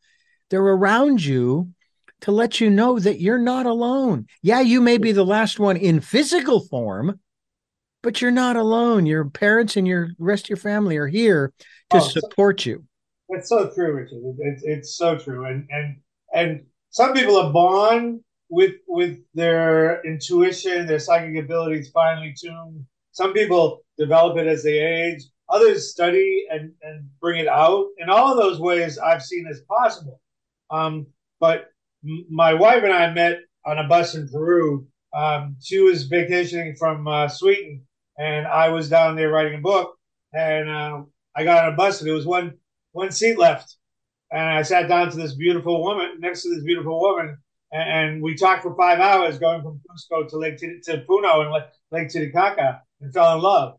[0.49, 1.71] they're around you."
[2.21, 4.25] To let you know that you're not alone.
[4.41, 7.19] Yeah, you may be the last one in physical form,
[8.01, 9.05] but you're not alone.
[9.05, 11.53] Your parents and your rest of your family are here
[11.91, 12.85] to oh, support so- you
[13.29, 14.21] it's so true, Richard.
[14.39, 15.97] It's it's so true, and and
[16.33, 22.85] and some people are born with with their intuition, their psychic abilities finely tuned.
[23.11, 25.23] Some people develop it as they age.
[25.49, 27.87] Others study and and bring it out.
[27.97, 30.19] In all of those ways, I've seen as possible.
[30.69, 31.07] Um,
[31.39, 31.69] but
[32.29, 34.87] my wife and I met on a bus in Peru.
[35.13, 37.85] Um, she was vacationing from uh, Sweden,
[38.17, 39.95] and I was down there writing a book.
[40.33, 41.03] And uh,
[41.35, 42.57] I got on a bus, and there was one
[42.91, 43.77] one seat left.
[44.31, 47.37] And I sat down to this beautiful woman, next to this beautiful woman,
[47.71, 51.41] and, and we talked for five hours going from Cusco to Lake to, to Puno
[51.41, 53.77] and Lake Titicaca and fell in love.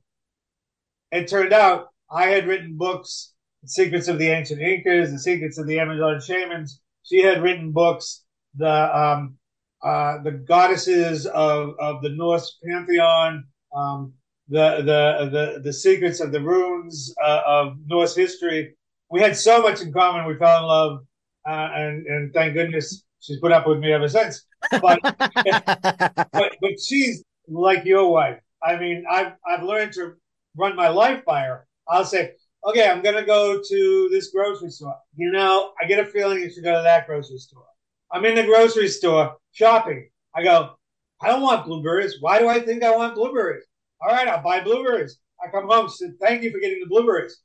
[1.13, 3.33] It turned out I had written books,
[3.67, 6.81] The Secrets of the Ancient Incas, The Secrets of the Amazon Shamans.
[7.03, 8.25] She had written books,
[8.57, 9.37] the um,
[9.83, 14.15] uh, the goddesses of, of the Norse pantheon, um,
[14.49, 18.75] the, the the the secrets of the runes uh, of Norse history
[19.11, 20.27] we had so much in common.
[20.27, 21.07] We fell in love,
[21.49, 24.45] uh, and and thank goodness she's put up with me ever since.
[24.71, 28.41] But but, but she's like your wife.
[28.63, 30.15] I mean, I've I've learned to
[30.57, 31.67] run my life by her.
[31.89, 32.33] I'll say,
[32.65, 34.97] okay, I'm gonna go to this grocery store.
[35.17, 37.65] You know, I get a feeling you should go to that grocery store.
[38.13, 40.09] I'm in the grocery store shopping.
[40.35, 40.77] I go,
[41.21, 42.17] I don't want blueberries.
[42.21, 43.65] Why do I think I want blueberries?
[44.01, 45.19] All right, I'll buy blueberries.
[45.43, 47.41] I come home, said, thank you for getting the blueberries.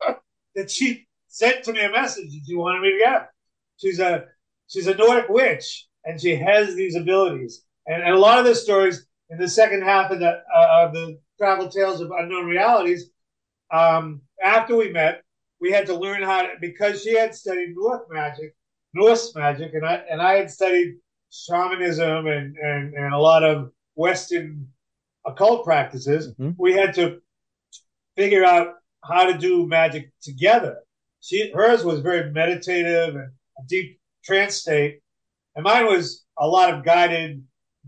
[0.54, 3.28] that she sent to me a message that she wanted me to get.
[3.76, 4.24] She's a
[4.68, 7.64] she's a Nordic witch, and she has these abilities.
[7.86, 10.92] And, and a lot of the stories in the second half of the uh, of
[10.92, 13.10] the travel tales of unknown realities.
[13.74, 15.22] Um, after we met,
[15.60, 18.54] we had to learn how to because she had studied North magic,
[18.92, 20.96] Norse magic, and I and I had studied
[21.30, 24.68] shamanism and and, and a lot of Western
[25.26, 26.28] occult practices.
[26.28, 26.50] Mm-hmm.
[26.56, 27.18] We had to
[28.16, 30.76] figure out how to do magic together.
[31.20, 35.00] She hers was very meditative and a deep trance state,
[35.56, 37.42] and mine was a lot of guided,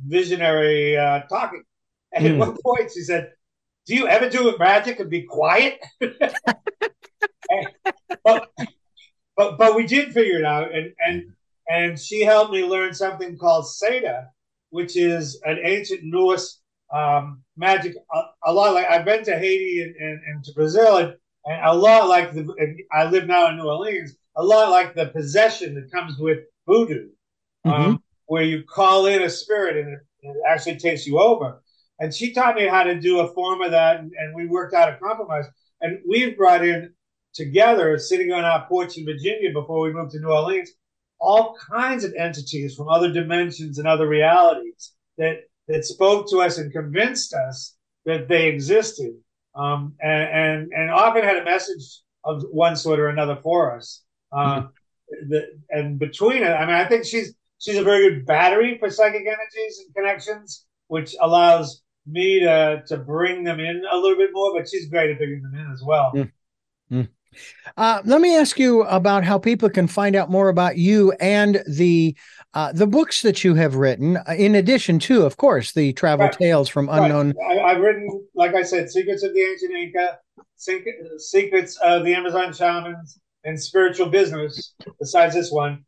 [0.05, 1.63] visionary uh, talking.
[2.13, 2.31] And mm.
[2.33, 3.33] at one point, she said,
[3.87, 5.79] "Do you ever do magic and be quiet?"
[8.25, 8.51] but,
[9.37, 11.33] but but we did figure it out, and and
[11.69, 14.27] and she helped me learn something called Seidr,
[14.71, 16.61] which is an ancient Norse
[16.93, 17.95] um, magic.
[18.13, 21.67] A, a, lot like I've been to Haiti and, and, and to Brazil, and, and,
[21.67, 22.77] a lot like the.
[22.93, 24.17] I live now in New Orleans.
[24.37, 27.09] A lot like the possession that comes with voodoo,
[27.65, 27.95] um, mm-hmm.
[28.27, 31.63] where you call in a spirit and it, it, actually takes you over.
[31.99, 34.75] And she taught me how to do a form of that, and, and we worked
[34.75, 35.47] out a compromise.
[35.81, 36.93] And we've brought in
[37.35, 40.71] together, sitting on our porch in Virginia before we moved to New Orleans,
[41.19, 46.59] all kinds of entities from other dimensions and other realities that that spoke to us
[46.59, 49.13] and convinced us that they existed,
[49.57, 54.03] um, and, and, and often had a message of one sort or another for us.
[54.31, 55.29] Uh, mm-hmm.
[55.29, 58.91] the, and between it, I mean, I think she's she's a very good battery for
[58.91, 64.31] psychic energies and connections, which allows me to to bring them in a little bit
[64.33, 64.55] more.
[64.55, 66.13] But she's great at bringing them in as well.
[66.15, 67.03] Mm-hmm.
[67.77, 71.63] Uh, let me ask you about how people can find out more about you and
[71.67, 72.17] the
[72.55, 76.25] uh, the books that you have written, uh, in addition to, of course, the travel
[76.25, 76.39] right.
[76.39, 77.35] tales from unknown.
[77.37, 77.59] Right.
[77.59, 80.19] I, have written, like I said, Secrets of the Ancient Inca,
[81.19, 84.75] Secrets of the Amazon Shamans, and Spiritual Business.
[84.99, 85.85] Besides this one,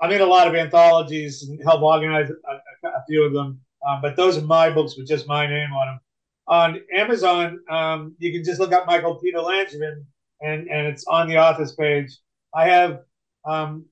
[0.00, 3.60] I'm in a lot of anthologies and help organize a, a few of them.
[3.86, 6.00] Um, but those are my books with just my name on them.
[6.48, 10.04] On Amazon, um, you can just look up Michael Peter Langevin
[10.40, 12.16] and and it's on the authors page.
[12.54, 13.00] I have
[13.44, 13.86] um,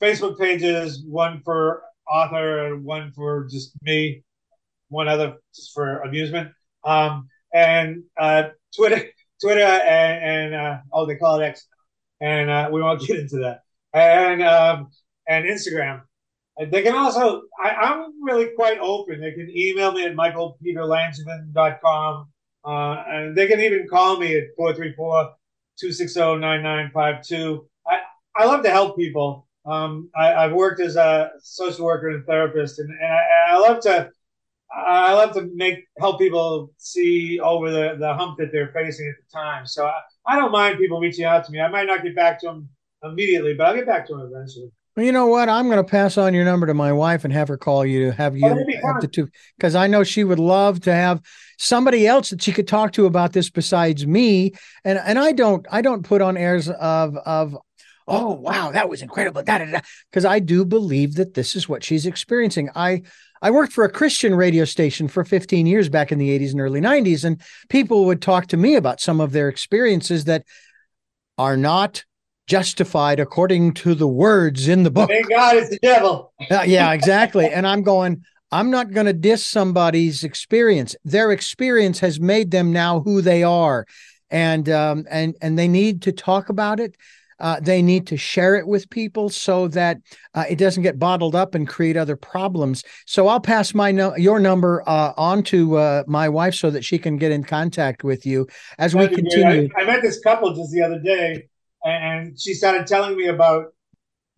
[0.00, 4.24] Facebook pages, one for author and one for just me,
[4.88, 6.50] one other just for amusement,
[6.84, 9.04] um, and uh, Twitter,
[9.40, 11.66] Twitter, and, and uh, oh, they call it X,
[12.20, 13.60] and uh, we won't get into that,
[13.92, 14.88] and um,
[15.28, 16.02] and Instagram.
[16.58, 19.20] They can also, I, am really quite open.
[19.20, 22.28] They can email me at michaelpeterlangevin.com.
[22.64, 25.34] Uh, and they can even call me at 434
[25.82, 27.64] 260-9952.
[27.86, 28.00] I,
[28.36, 29.46] I love to help people.
[29.64, 33.80] Um, I, have worked as a social worker and therapist, and, and I, I, love
[33.80, 34.10] to
[34.74, 39.14] I love to make help people see over the, the hump that they're facing at
[39.16, 39.66] the time.
[39.66, 39.94] So I,
[40.26, 41.60] I don't mind people reaching out to me.
[41.60, 42.68] I might not get back to them
[43.04, 44.70] immediately, but I'll get back to them eventually.
[44.96, 45.48] Well, you know what?
[45.48, 48.06] I'm going to pass on your number to my wife and have her call you
[48.06, 51.22] to have you oh, have the two because I know she would love to have
[51.58, 54.52] somebody else that she could talk to about this besides me.
[54.84, 57.56] And and I don't I don't put on airs of of
[58.06, 62.68] oh wow that was incredible because I do believe that this is what she's experiencing.
[62.74, 63.02] I
[63.40, 66.60] I worked for a Christian radio station for 15 years back in the 80s and
[66.60, 70.44] early 90s, and people would talk to me about some of their experiences that
[71.38, 72.04] are not
[72.46, 75.10] justified according to the words in the book.
[75.10, 76.32] Thank God it's the devil.
[76.50, 77.46] uh, yeah, exactly.
[77.48, 80.94] And I'm going, I'm not going to diss somebody's experience.
[81.04, 83.86] Their experience has made them now who they are.
[84.30, 86.96] And um, and and they need to talk about it.
[87.38, 89.98] Uh, they need to share it with people so that
[90.34, 92.84] uh, it doesn't get bottled up and create other problems.
[93.04, 96.84] So I'll pass my no- your number uh, on to uh, my wife so that
[96.84, 98.46] she can get in contact with you
[98.78, 99.68] as That'd we continue.
[99.76, 101.48] I, I, met this couple just the other day
[101.84, 103.72] and she started telling me about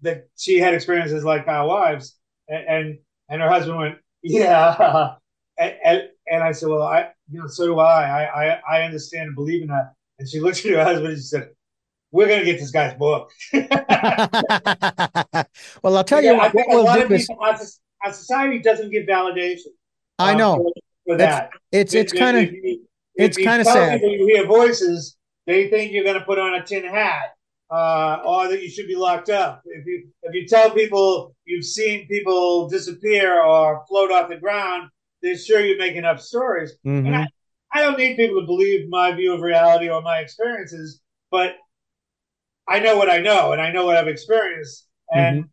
[0.03, 2.17] that she had experiences like our wives,
[2.49, 5.15] and and, and her husband went, yeah,
[5.59, 8.05] and, and, and I said, well, I you know so do I.
[8.05, 9.95] I I, I understand and believe in that.
[10.19, 11.51] And she looked at her husband and she said,
[12.15, 13.33] we're going to get this guy's book.
[13.53, 13.67] well,
[15.97, 17.59] I'll tell yeah, you what, what we'll do is our,
[18.05, 19.73] our, society doesn't give validation.
[20.21, 20.73] I um, know for,
[21.07, 21.51] for that.
[21.73, 22.55] It's it's, kind of
[23.17, 24.01] it's kind of sad.
[24.01, 25.17] People you hear voices,
[25.49, 27.34] they think you're going to put on a tin hat
[27.75, 29.63] uh, or that you should be locked up.
[29.65, 34.91] If you if you tell people you've seen people disappear or float off the ground,
[35.23, 36.75] they're sure you're making up stories.
[36.87, 37.07] Mm-hmm.
[37.07, 37.27] And I,
[37.73, 41.01] I don't need people to believe my view of reality or my experiences,
[41.33, 41.57] but
[42.69, 44.87] I know what I know and I know what I've experienced.
[45.13, 45.49] And mm-hmm.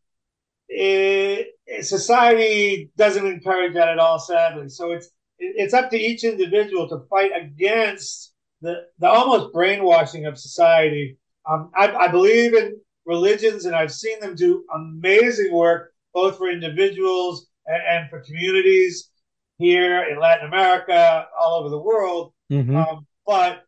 [0.70, 1.48] it,
[1.82, 4.70] society doesn't encourage that at all, sadly.
[4.70, 8.32] So it's it's up to each individual to fight against
[8.62, 11.18] the, the almost brainwashing of society
[11.50, 16.50] um, I, I believe in religions, and I've seen them do amazing work, both for
[16.50, 19.10] individuals and, and for communities
[19.58, 22.34] here in Latin America, all over the world.
[22.52, 22.76] Mhm.
[22.76, 23.64] Um, but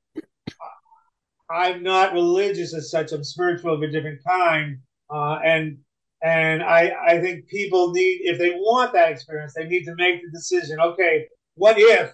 [1.50, 3.12] I'm not religious as such.
[3.12, 5.78] I'm spiritual of a different kind, uh, and
[6.24, 10.22] and I I think people need if they want that experience, they need to make
[10.22, 10.80] the decision.
[10.80, 12.12] Okay, what if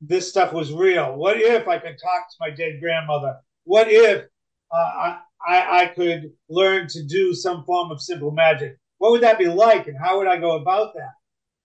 [0.00, 1.14] this stuff was real?
[1.16, 3.36] What if I could talk to my dead grandmother?
[3.64, 4.24] What if
[4.72, 8.76] uh, I, I could learn to do some form of simple magic?
[8.98, 11.12] What would that be like, and how would I go about that?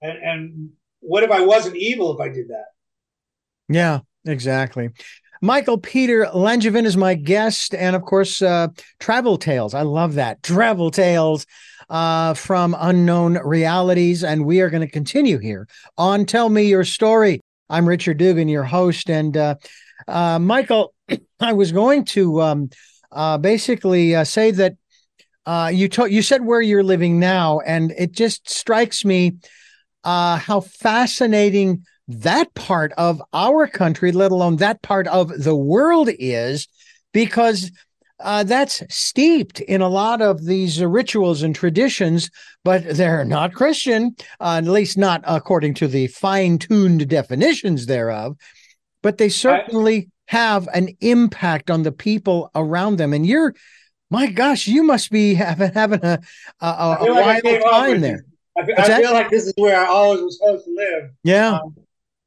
[0.01, 0.69] And and
[1.01, 2.65] what if I wasn't evil if I did that?
[3.67, 4.89] Yeah, exactly.
[5.41, 9.73] Michael Peter Langevin is my guest, and of course, uh, Travel Tales.
[9.73, 10.41] I love that.
[10.41, 11.45] Travel Tales
[11.89, 14.23] uh, from Unknown Realities.
[14.23, 17.41] And we are going to continue here on Tell Me Your Story.
[17.69, 19.09] I'm Richard Dugan, your host.
[19.09, 19.55] And uh,
[20.07, 20.93] uh, Michael,
[21.39, 22.69] I was going to um,
[23.15, 24.75] uh, basically uh, say that
[25.45, 29.37] uh, you told you said where you're living now, and it just strikes me
[30.03, 36.09] uh, how fascinating that part of our country, let alone that part of the world,
[36.19, 36.67] is
[37.13, 37.71] because
[38.19, 42.29] uh, that's steeped in a lot of these uh, rituals and traditions,
[42.63, 48.37] but they're not Christian, uh, at least not according to the fine tuned definitions thereof.
[49.03, 53.13] But they certainly have an impact on the people around them.
[53.13, 53.53] And you're,
[54.09, 56.19] my gosh, you must be having, having a,
[56.61, 58.25] a, a I feel like wild time there.
[58.57, 61.11] I, feel- I feel like this is where I always was supposed to live.
[61.23, 61.59] Yeah.
[61.59, 61.75] Um,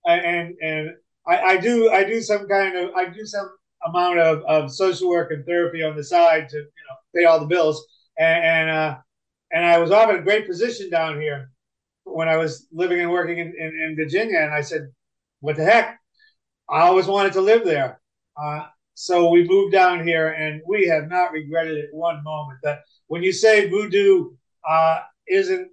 [0.07, 0.91] and and
[1.27, 3.51] I, I do I do some kind of I do some
[3.87, 7.41] amount of, of social work and therapy on the side to you know pay all
[7.41, 7.87] the bills
[8.19, 8.97] and and, uh,
[9.53, 11.51] and I was offered a great position down here
[12.05, 14.89] when I was living and working in, in, in Virginia and I said
[15.41, 16.01] what the heck
[16.71, 18.01] I always wanted to live there.
[18.37, 22.59] Uh, so we moved down here and we have not regretted it one moment.
[22.63, 24.31] That when you say voodoo
[24.69, 25.71] uh, isn't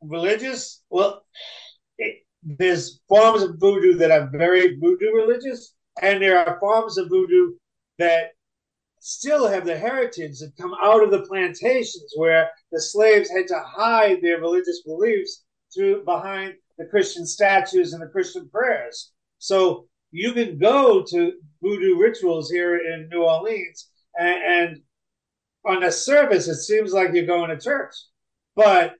[0.00, 0.82] religious?
[0.90, 1.22] Well
[1.98, 7.08] it, there's forms of voodoo that are very voodoo religious, and there are forms of
[7.08, 7.52] voodoo
[7.98, 8.30] that
[9.00, 13.60] still have the heritage that come out of the plantations where the slaves had to
[13.64, 19.11] hide their religious beliefs through behind the Christian statues and the Christian prayers.
[19.42, 24.80] So you can go to voodoo rituals here in New Orleans, and, and
[25.66, 27.92] on the service, it seems like you're going to church,
[28.54, 28.94] but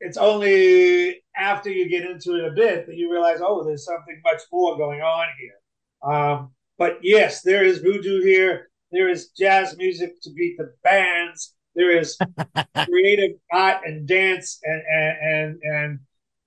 [0.00, 4.18] it's only after you get into it a bit that you realize, oh, there's something
[4.24, 6.10] much more going on here.
[6.10, 8.70] Um, but yes, there is voodoo here.
[8.92, 11.54] There is jazz music to beat the bands.
[11.74, 12.16] There is
[12.86, 15.98] creative art and dance and and and, and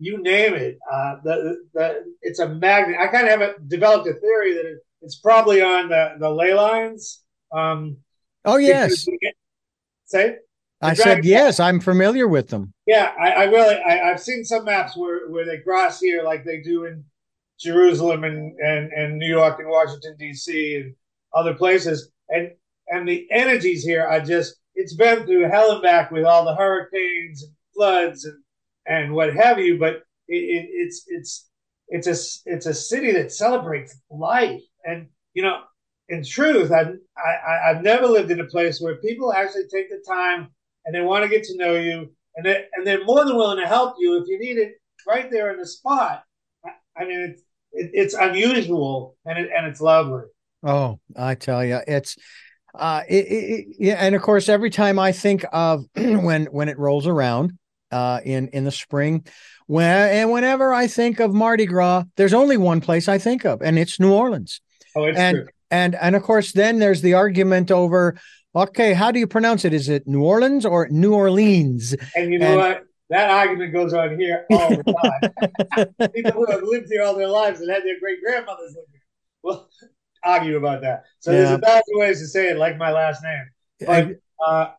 [0.03, 0.77] you name it.
[0.91, 2.97] Uh, the, the it's a magnet.
[2.99, 6.29] I kind of have a, developed a theory that it, it's probably on the the
[6.29, 7.21] ley lines.
[7.51, 7.97] Um,
[8.45, 9.07] Oh, yes.
[10.05, 10.37] Say.
[10.81, 12.73] I said, Dragon- yes, I'm familiar with them.
[12.85, 16.43] Yeah, I, I really I, I've seen some maps where, where they cross here like
[16.43, 17.05] they do in
[17.57, 20.95] Jerusalem and, and, and New York and Washington DC and
[21.33, 22.11] other places.
[22.29, 22.51] And
[22.89, 26.55] and the energies here are just it's been through hell and back with all the
[26.55, 28.42] hurricanes and floods and,
[28.87, 31.49] and what have you, but it, it, it's it's
[31.89, 34.61] it's a it's a city that celebrates life.
[34.85, 35.61] And you know,
[36.09, 40.03] in truth, I, I I've never lived in a place where people actually take the
[40.07, 40.49] time
[40.85, 43.59] and they want to get to know you, and they and they're more than willing
[43.59, 44.75] to help you if you need it
[45.07, 46.23] right there in the spot.
[46.65, 47.41] I, I mean, it's
[47.73, 50.23] it, it's unusual and it, and it's lovely.
[50.63, 52.15] Oh, I tell you, it's
[52.75, 56.77] uh, it, it- yeah, and of course, every time I think of when when it
[56.79, 57.57] rolls around
[57.93, 59.25] uh, in in the spring,
[59.67, 63.61] when and whenever I think of Mardi Gras, there's only one place I think of,
[63.61, 64.61] and it's New Orleans.
[64.95, 65.47] Oh, it's and true.
[65.71, 68.17] and and of course, then there's the argument over.
[68.55, 69.73] Okay, how do you pronounce it?
[69.73, 71.95] Is it New Orleans or New Orleans?
[72.15, 72.83] And you know and- what?
[73.09, 76.11] That argument goes on here all the time.
[76.15, 79.01] People who have lived here all their lives and had their great grandmothers live here
[79.43, 79.69] will
[80.23, 81.03] argue about that.
[81.19, 83.45] So there's a thousand ways to say it, like my last name.
[83.85, 84.71] But uh,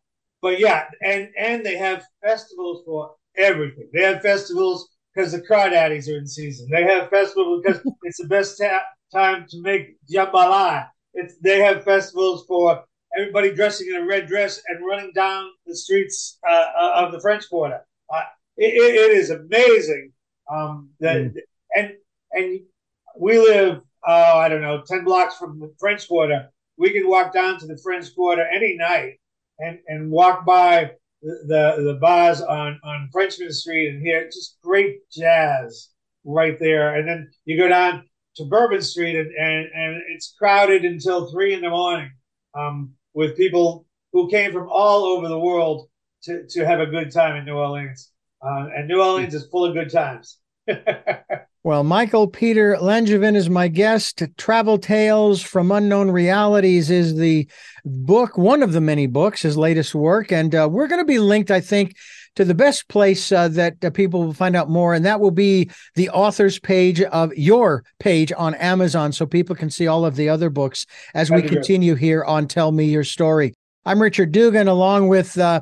[0.45, 3.89] but yeah, and and they have festivals for everything.
[3.93, 6.69] They have festivals because the crawdaddies are in season.
[6.71, 10.89] They have festivals because it's the best ta- time to make jambalaya.
[11.13, 12.83] It's they have festivals for
[13.17, 16.65] everybody dressing in a red dress and running down the streets uh,
[16.95, 17.81] of the French Quarter.
[18.13, 18.23] Uh,
[18.57, 20.11] it, it- it is amazing
[20.51, 21.33] um, that Mm.
[21.75, 21.93] and
[22.33, 22.59] and
[23.19, 26.49] we live uh, I don't know ten blocks from the French Quarter.
[26.77, 29.19] We can walk down to the French Quarter any night
[29.59, 30.91] and and walk by
[31.21, 35.89] the the, bars on on Frenchmen Street and hear just great jazz
[36.23, 36.95] right there.
[36.95, 38.03] And then you go down
[38.37, 42.11] to Bourbon Street and and, and it's crowded until three in the morning.
[42.53, 45.89] um, with people who came from all over the world
[46.23, 48.11] to, to have a good time in New Orleans.
[48.41, 50.37] Uh, and New Orleans is full of good times.
[51.65, 54.21] well, Michael Peter Langevin is my guest.
[54.37, 57.47] Travel Tales from Unknown Realities is the
[57.83, 60.31] book, one of the many books, his latest work.
[60.31, 61.95] And uh, we're going to be linked, I think,
[62.35, 65.31] to the best place uh, that uh, people will find out more, and that will
[65.31, 70.15] be the author's page of your page on Amazon, so people can see all of
[70.15, 70.85] the other books
[71.15, 73.55] as we continue here on Tell Me Your Story.
[73.85, 75.35] I'm Richard Dugan, along with.
[75.35, 75.61] Uh,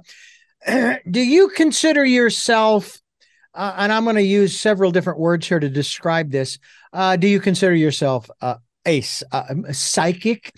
[0.68, 2.99] do you consider yourself?
[3.54, 6.58] Uh, and I'm going to use several different words here to describe this.
[6.91, 9.01] Uh, do you consider yourself a, a
[9.74, 10.51] psychic,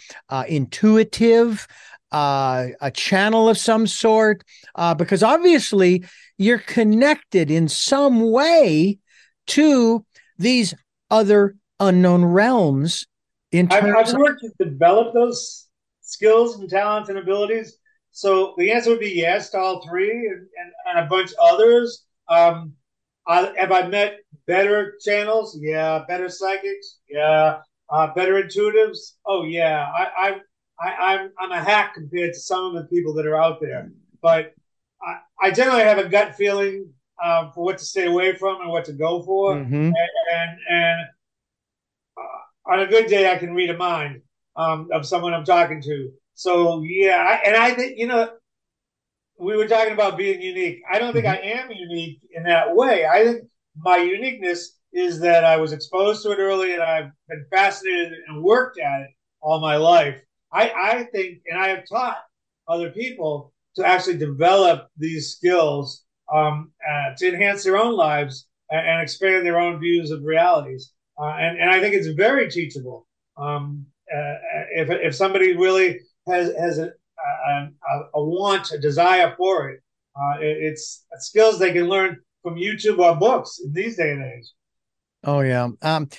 [0.47, 1.67] intuitive?
[2.15, 4.43] uh, a channel of some sort?
[4.75, 6.05] Uh, because obviously
[6.37, 8.99] you're connected in some way
[9.47, 10.05] to
[10.37, 10.73] these
[11.11, 13.05] other unknown realms.
[13.51, 15.67] In terms I've, I've worked to develop those
[16.01, 17.77] skills and talents and abilities.
[18.11, 21.37] So the answer would be yes to all three and, and, and a bunch of
[21.41, 22.05] others.
[22.29, 22.73] Um,
[23.27, 25.57] I, have I met better channels?
[25.59, 26.03] Yeah.
[26.07, 26.99] Better psychics?
[27.09, 27.59] Yeah.
[27.89, 29.15] Uh, better intuitives?
[29.25, 29.87] Oh, yeah.
[29.91, 30.41] I, I've
[30.79, 33.61] I, am I'm, I'm a hack compared to some of the people that are out
[33.61, 33.91] there.
[34.21, 34.53] But
[35.01, 36.89] I, I generally have a gut feeling
[37.23, 39.55] um, for what to stay away from and what to go for.
[39.55, 39.73] Mm-hmm.
[39.73, 39.95] And
[40.33, 41.01] and, and
[42.17, 44.21] uh, on a good day, I can read a mind
[44.55, 46.11] um, of someone I'm talking to.
[46.33, 48.29] So yeah, I, and I think you know
[49.37, 50.81] we were talking about being unique.
[50.89, 51.45] I don't think mm-hmm.
[51.45, 53.05] I am unique in that way.
[53.05, 53.43] I think
[53.75, 58.41] my uniqueness is that I was exposed to it early and I've been fascinated and
[58.41, 59.09] worked at it
[59.41, 60.21] all my life.
[60.51, 62.17] I, I think, and I have taught
[62.67, 68.87] other people to actually develop these skills um, uh, to enhance their own lives and,
[68.87, 70.91] and, expand their own views of realities.
[71.21, 73.05] Uh, and, and I think it's very teachable.
[73.37, 74.33] Um, uh,
[74.75, 76.91] if, if somebody really has, has a,
[77.89, 79.81] a, a want, a desire for it,
[80.15, 84.23] uh, it, it's skills they can learn from YouTube or books in these day and
[84.23, 84.51] age.
[85.23, 85.69] Oh yeah.
[85.81, 86.09] Um,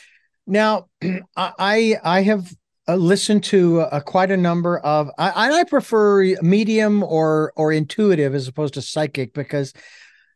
[0.46, 0.88] now,
[1.36, 2.52] I I have
[2.88, 8.34] uh, listen to uh, quite a number of I, I prefer medium or or intuitive
[8.34, 9.72] as opposed to psychic because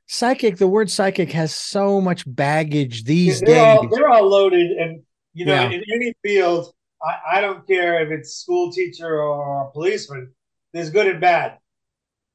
[0.06, 4.72] psychic the word psychic has so much baggage these they're days all, they're all loaded
[4.72, 5.02] and
[5.32, 5.70] you know yeah.
[5.70, 10.32] in any field I, I, don't care if it's school teacher or policeman
[10.72, 11.58] there's good and bad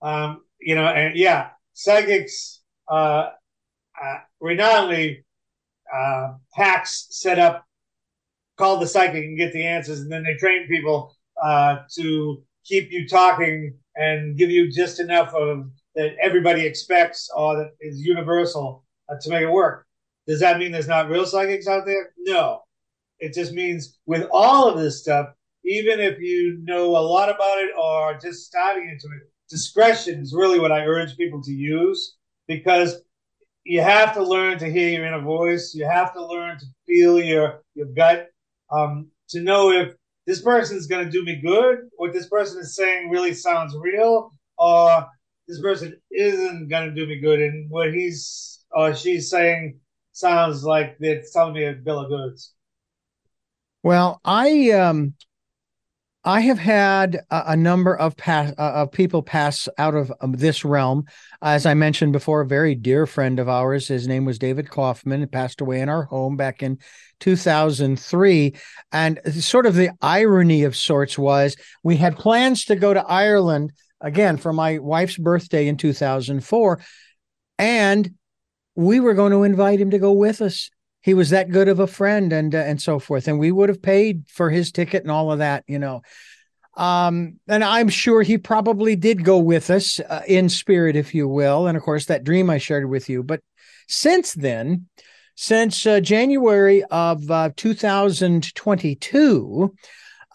[0.01, 3.29] um, you know and yeah psychics uh,
[4.01, 5.23] uh renownedly
[5.93, 7.65] uh, hacks set up
[8.57, 12.91] call the psychic and get the answers, and then they train people uh, to keep
[12.91, 18.83] you talking and give you just enough of that everybody expects or that is universal
[19.09, 19.85] uh, to make it work.
[20.27, 22.11] Does that mean there's not real psychics out there?
[22.17, 22.61] No.
[23.19, 25.29] It just means with all of this stuff,
[25.65, 30.33] even if you know a lot about it or just starting into it, discretion is
[30.33, 32.15] really what I urge people to use
[32.47, 33.01] because
[33.63, 35.73] you have to learn to hear your inner voice.
[35.73, 38.27] You have to learn to feel your, your gut
[38.71, 39.95] um, to know if
[40.27, 43.75] this person is going to do me good, what this person is saying really sounds
[43.79, 45.05] real, or
[45.47, 49.79] this person isn't going to do me good, and what he's or she's saying
[50.11, 52.53] sounds like it's telling me a bill of goods.
[53.83, 55.13] Well, I um,
[56.27, 60.33] I have had a, a number of pass uh, of people pass out of um,
[60.33, 61.05] this realm.
[61.43, 65.27] As I mentioned before, a very dear friend of ours, his name was David Kaufman,
[65.27, 66.79] passed away in our home back in
[67.19, 68.55] 2003.
[68.91, 73.71] And sort of the irony of sorts was we had plans to go to Ireland
[74.01, 76.81] again for my wife's birthday in 2004,
[77.59, 78.11] and
[78.75, 80.71] we were going to invite him to go with us
[81.05, 83.27] he was that good of a friend and uh, and so forth.
[83.27, 86.01] And we would have paid for his ticket and all of that you know.
[86.75, 91.25] Um and i'm sure he probably did go with us uh, in spirit if you
[91.25, 93.23] will and of course that dream i shared with you.
[93.23, 93.39] But
[93.87, 94.87] since then
[95.35, 99.75] since uh, january of uh, 2022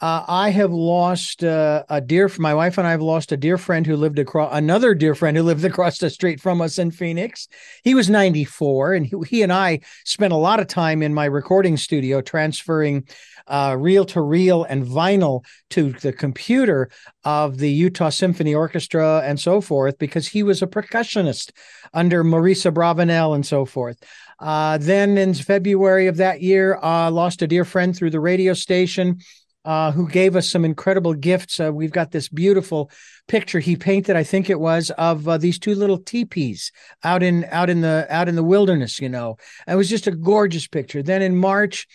[0.01, 2.30] uh, I have lost uh, a dear.
[2.38, 5.36] My wife and I have lost a dear friend who lived across another dear friend
[5.36, 7.48] who lived across the street from us in Phoenix.
[7.84, 11.26] He was 94, and he, he and I spent a lot of time in my
[11.26, 13.07] recording studio transferring
[13.46, 16.88] uh, reel to reel and vinyl to the computer
[17.24, 21.51] of the Utah Symphony Orchestra and so forth because he was a percussionist
[21.92, 24.03] under Maurice Abravanel and so forth.
[24.38, 28.55] Uh, then in February of that year, uh, lost a dear friend through the radio
[28.55, 29.18] station
[29.64, 31.61] uh, who gave us some incredible gifts.
[31.61, 32.90] Uh, we've got this beautiful
[33.28, 36.72] picture he painted, I think it was, of uh, these two little teepees
[37.04, 39.00] out in out in the out in the wilderness.
[39.00, 39.36] You know,
[39.68, 41.02] it was just a gorgeous picture.
[41.02, 41.86] Then in March,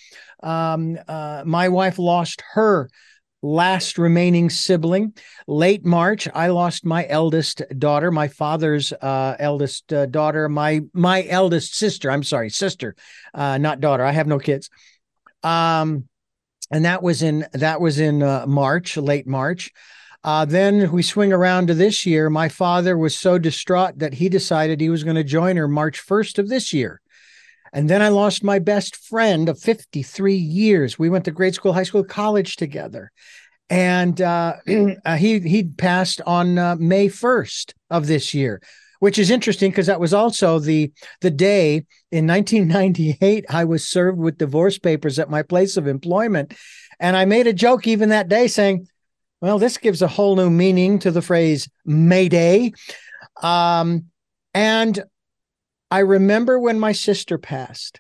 [0.44, 2.90] um, uh, my wife lost her
[3.42, 5.14] last remaining sibling.
[5.48, 11.26] Late March, I lost my eldest daughter, my father's uh, eldest uh, daughter, my my
[11.28, 12.12] eldest sister.
[12.12, 12.96] I'm sorry, sister,
[13.34, 14.04] uh, not daughter.
[14.04, 14.70] I have no kids.
[15.44, 16.08] Um,
[16.72, 19.72] and that was in that was in uh, March, late March.
[20.24, 22.32] Uh, then we swing around to this year.
[22.32, 26.04] My father was so distraught that he decided he was going to join her March
[26.04, 27.00] 1st of this year.
[27.72, 30.98] And then I lost my best friend of 53 years.
[30.98, 33.12] We went to grade school, high school, college together.
[33.70, 34.56] And uh,
[35.06, 38.62] uh, he he passed on uh, May 1st of this year,
[39.00, 40.92] which is interesting because that was also the
[41.22, 46.54] the day in 1998 I was served with divorce papers at my place of employment.
[47.00, 48.88] And I made a joke even that day saying,
[49.42, 52.72] well, this gives a whole new meaning to the phrase Mayday.
[53.42, 54.06] Um,
[54.54, 55.04] and
[55.92, 58.00] I remember when my sister passed,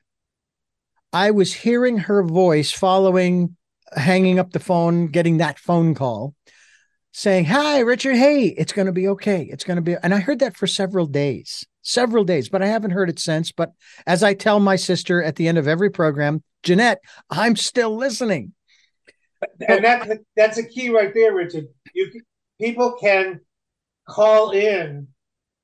[1.11, 3.55] I was hearing her voice following
[3.95, 6.33] hanging up the phone, getting that phone call
[7.15, 8.17] saying, Hi, Richard.
[8.17, 9.43] Hey, it's going to be okay.
[9.49, 9.95] It's going to be.
[10.03, 13.53] And I heard that for several days, several days, but I haven't heard it since.
[13.53, 13.71] But
[14.05, 16.99] as I tell my sister at the end of every program, Jeanette,
[17.29, 18.53] I'm still listening.
[19.65, 21.67] And that, that's a key right there, Richard.
[21.93, 22.11] You
[22.59, 23.39] People can
[24.07, 25.07] call in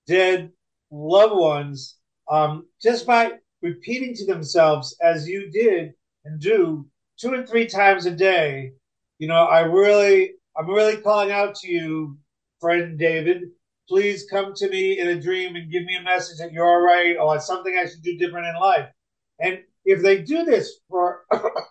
[0.08, 0.52] dead
[0.90, 1.98] loved ones
[2.30, 5.92] um, just by repeating to themselves, as you did
[6.24, 6.88] and do
[7.20, 8.72] two and three times a day.
[9.20, 12.18] You know, I really, I'm really calling out to you,
[12.60, 13.44] friend David.
[13.88, 16.82] Please come to me in a dream and give me a message that you're all
[16.82, 18.90] right or something I should do different in life.
[19.40, 21.26] And if they do this for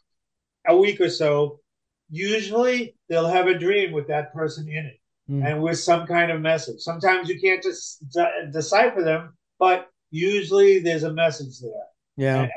[0.66, 1.60] a week or so,
[2.10, 5.00] usually they'll have a dream with that person in it
[5.30, 5.46] mm.
[5.46, 6.80] and with some kind of message.
[6.80, 11.70] Sometimes you can't just de- decipher them, but usually there's a message there.
[12.16, 12.48] Yeah.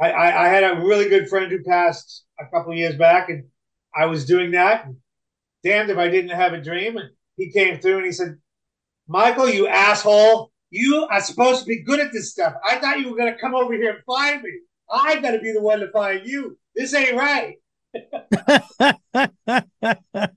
[0.00, 3.30] I, I, I, had a really good friend who passed a couple of years back,
[3.30, 3.44] and
[3.94, 4.86] I was doing that.
[4.86, 4.96] And
[5.62, 6.96] damned if I didn't have a dream.
[6.96, 8.36] And he came through and he said,
[9.06, 12.54] Michael, you asshole, you are supposed to be good at this stuff.
[12.68, 14.50] I thought you were going to come over here and find me.
[14.90, 16.58] I got to be the one to find you.
[16.74, 17.56] This ain't right.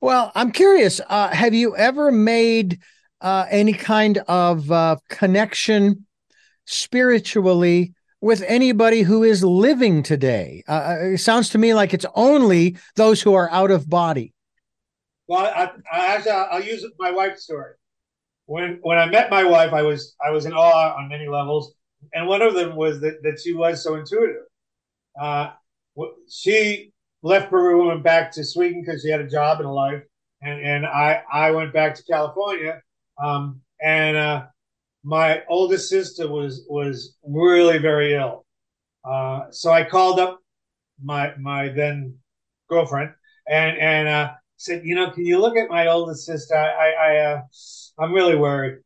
[0.00, 1.00] well, I'm curious.
[1.08, 2.80] Uh, have you ever made
[3.20, 6.06] uh, any kind of uh, connection
[6.64, 10.64] spiritually with anybody who is living today?
[10.68, 14.32] Uh, uh, it sounds to me like it's only those who are out of body.
[15.28, 17.72] Well, I, I actually, I'll use my wife's story.
[18.46, 21.74] When when I met my wife, I was I was in awe on many levels,
[22.14, 24.44] and one of them was that, that she was so intuitive.
[25.20, 25.52] Uh,
[26.30, 29.72] she left Peru and went back to Sweden because she had a job and a
[29.72, 30.02] life,
[30.42, 32.82] and and I I went back to California,
[33.22, 34.46] um, and uh,
[35.04, 38.46] my oldest sister was was really very ill.
[39.04, 40.40] Uh, so I called up
[41.02, 42.16] my my then
[42.68, 43.12] girlfriend
[43.48, 46.54] and and uh, said, you know, can you look at my oldest sister?
[46.56, 47.42] I I, uh,
[47.98, 48.78] I'm really worried.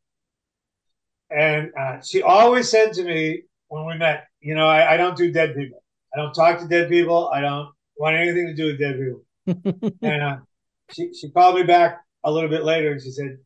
[1.29, 5.15] And uh, she always said to me when we met, you know, I, I don't
[5.15, 5.81] do dead people.
[6.13, 7.29] I don't talk to dead people.
[7.29, 9.93] I don't want anything to do with dead people.
[10.01, 10.37] and uh,
[10.91, 13.37] she she called me back a little bit later and she said,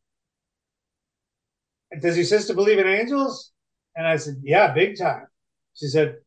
[1.99, 3.51] does your sister believe in angels?
[3.95, 5.27] And I said, yeah, big time.
[5.73, 6.17] She said,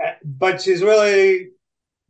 [0.00, 1.50] eh, but she's really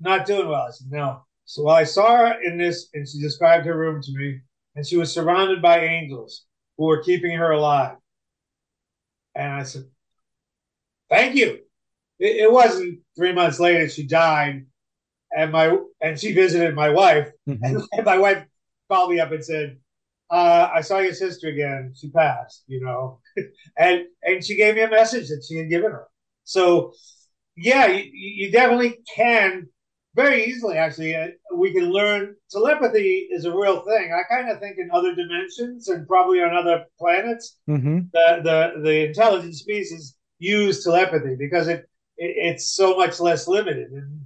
[0.01, 0.67] not doing well.
[0.69, 1.26] I said, no.
[1.47, 4.41] So I saw her in this, and she described her room to me,
[4.75, 6.45] and she was surrounded by angels
[6.77, 7.97] who were keeping her alive.
[9.37, 9.85] And I said,
[11.09, 11.61] thank you.
[12.19, 14.67] It, it wasn't three months later she died,
[15.37, 17.63] and my and she visited my wife, mm-hmm.
[17.65, 18.45] and, and my wife
[18.91, 19.79] called me up and said,
[20.31, 21.93] uh, I saw your sister again.
[21.95, 23.21] She passed, you know,
[23.79, 26.09] and and she gave me a message that she had given her.
[26.43, 26.93] So,
[27.57, 29.69] yeah, you, you definitely can
[30.17, 30.79] very easily.
[30.79, 34.13] Actually, uh, we can learn telepathy is a real thing.
[34.13, 37.99] I kind of think in other dimensions and probably on other planets, mm-hmm.
[38.13, 41.81] the the the intelligent species use telepathy because it,
[42.17, 44.23] it it's so much less limited, and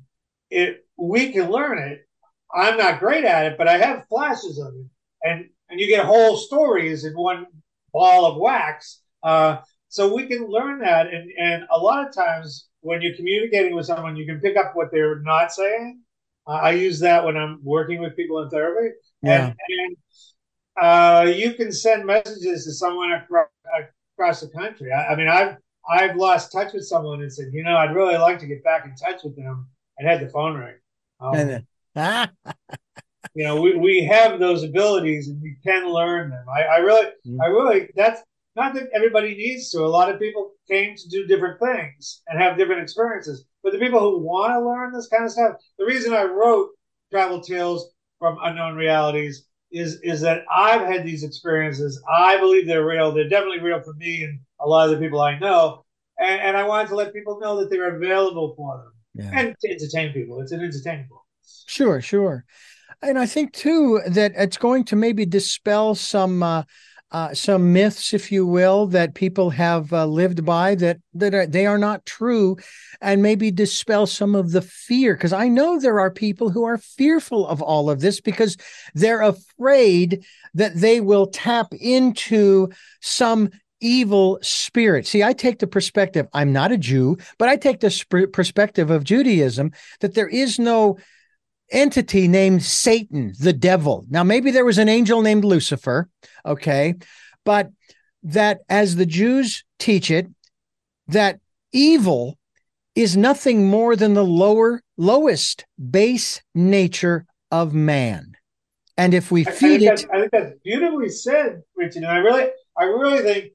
[0.49, 2.07] it we can learn it.
[2.55, 4.86] I'm not great at it, but I have flashes of it,
[5.22, 7.47] and and you get whole stories in one
[7.93, 9.03] ball of wax.
[9.22, 13.74] Uh, so we can learn that, and and a lot of times when you're communicating
[13.74, 16.00] with someone, you can pick up what they're not saying.
[16.46, 19.46] Uh, I use that when I'm working with people in therapy, yeah.
[19.46, 19.96] and, and
[20.80, 23.48] uh, you can send messages to someone across,
[24.16, 24.90] across the country.
[24.92, 25.56] I, I, mean, I've
[25.88, 28.86] I've lost touch with someone and said, you know, I'd really like to get back
[28.86, 29.68] in touch with them,
[29.98, 30.74] and had the phone ring.
[31.20, 31.34] Um,
[33.34, 36.44] you know, we, we have those abilities and we can learn them.
[36.48, 37.40] I, I really, mm-hmm.
[37.40, 38.22] I really, that's
[38.57, 39.80] not that everybody needs to.
[39.80, 43.44] A lot of people came to do different things and have different experiences.
[43.62, 46.70] But the people who want to learn this kind of stuff, the reason I wrote
[47.12, 52.03] Travel Tales from unknown realities is is that I've had these experiences.
[52.11, 53.12] I believe they're real.
[53.12, 55.84] They're definitely real for me and a lot of the people I know.
[56.18, 59.40] And, and I wanted to let people know that they're available for them yeah.
[59.40, 60.40] and to entertain people.
[60.40, 61.22] It's an entertaining book.
[61.66, 62.44] Sure, sure.
[63.03, 66.64] And I think too that it's going to maybe dispel some uh,
[67.12, 71.46] uh, some myths, if you will, that people have uh, lived by that that are,
[71.46, 72.56] they are not true,
[73.00, 75.14] and maybe dispel some of the fear.
[75.14, 78.56] Because I know there are people who are fearful of all of this because
[78.94, 82.68] they're afraid that they will tap into
[83.00, 83.50] some
[83.80, 85.06] evil spirit.
[85.06, 86.26] See, I take the perspective.
[86.32, 90.58] I'm not a Jew, but I take the sp- perspective of Judaism that there is
[90.58, 90.98] no
[91.70, 94.04] entity named Satan, the devil.
[94.08, 96.08] Now, maybe there was an angel named Lucifer,
[96.44, 96.94] okay,
[97.44, 97.70] but
[98.22, 100.28] that as the Jews teach it,
[101.08, 101.40] that
[101.72, 102.38] evil
[102.94, 108.32] is nothing more than the lower, lowest base nature of man.
[108.96, 112.02] And if we feed I it, I think that's beautifully said, Richard.
[112.02, 113.52] And I really, I really think,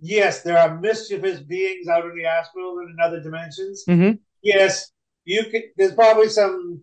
[0.00, 3.84] yes, there are mischievous beings out in the astral and in other dimensions.
[3.86, 4.16] Mm-hmm.
[4.42, 4.90] Yes,
[5.24, 5.64] you could.
[5.76, 6.80] There's probably some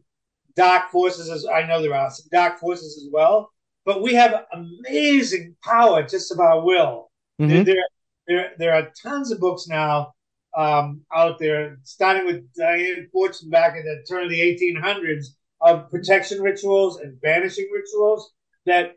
[0.57, 3.49] dark forces as I know there are some dark forces as well,
[3.85, 7.09] but we have amazing power just of our will.
[7.39, 7.63] Mm-hmm.
[7.63, 7.85] There, there,
[8.27, 10.13] there, there, are tons of books now
[10.57, 15.27] um, out there, starting with Dion Fortune back in the turn of the 1800s,
[15.61, 18.31] of protection rituals and banishing rituals
[18.65, 18.95] that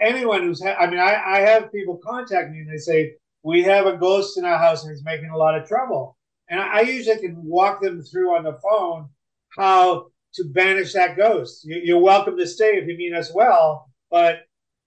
[0.00, 3.62] anyone who's, ha- I mean, I, I have people contact me and they say, we
[3.62, 6.16] have a ghost in our house and it's making a lot of trouble.
[6.48, 9.08] And I, I usually can walk them through on the phone
[9.56, 11.64] how to banish that ghost.
[11.64, 14.40] You're welcome to stay if you mean us well, but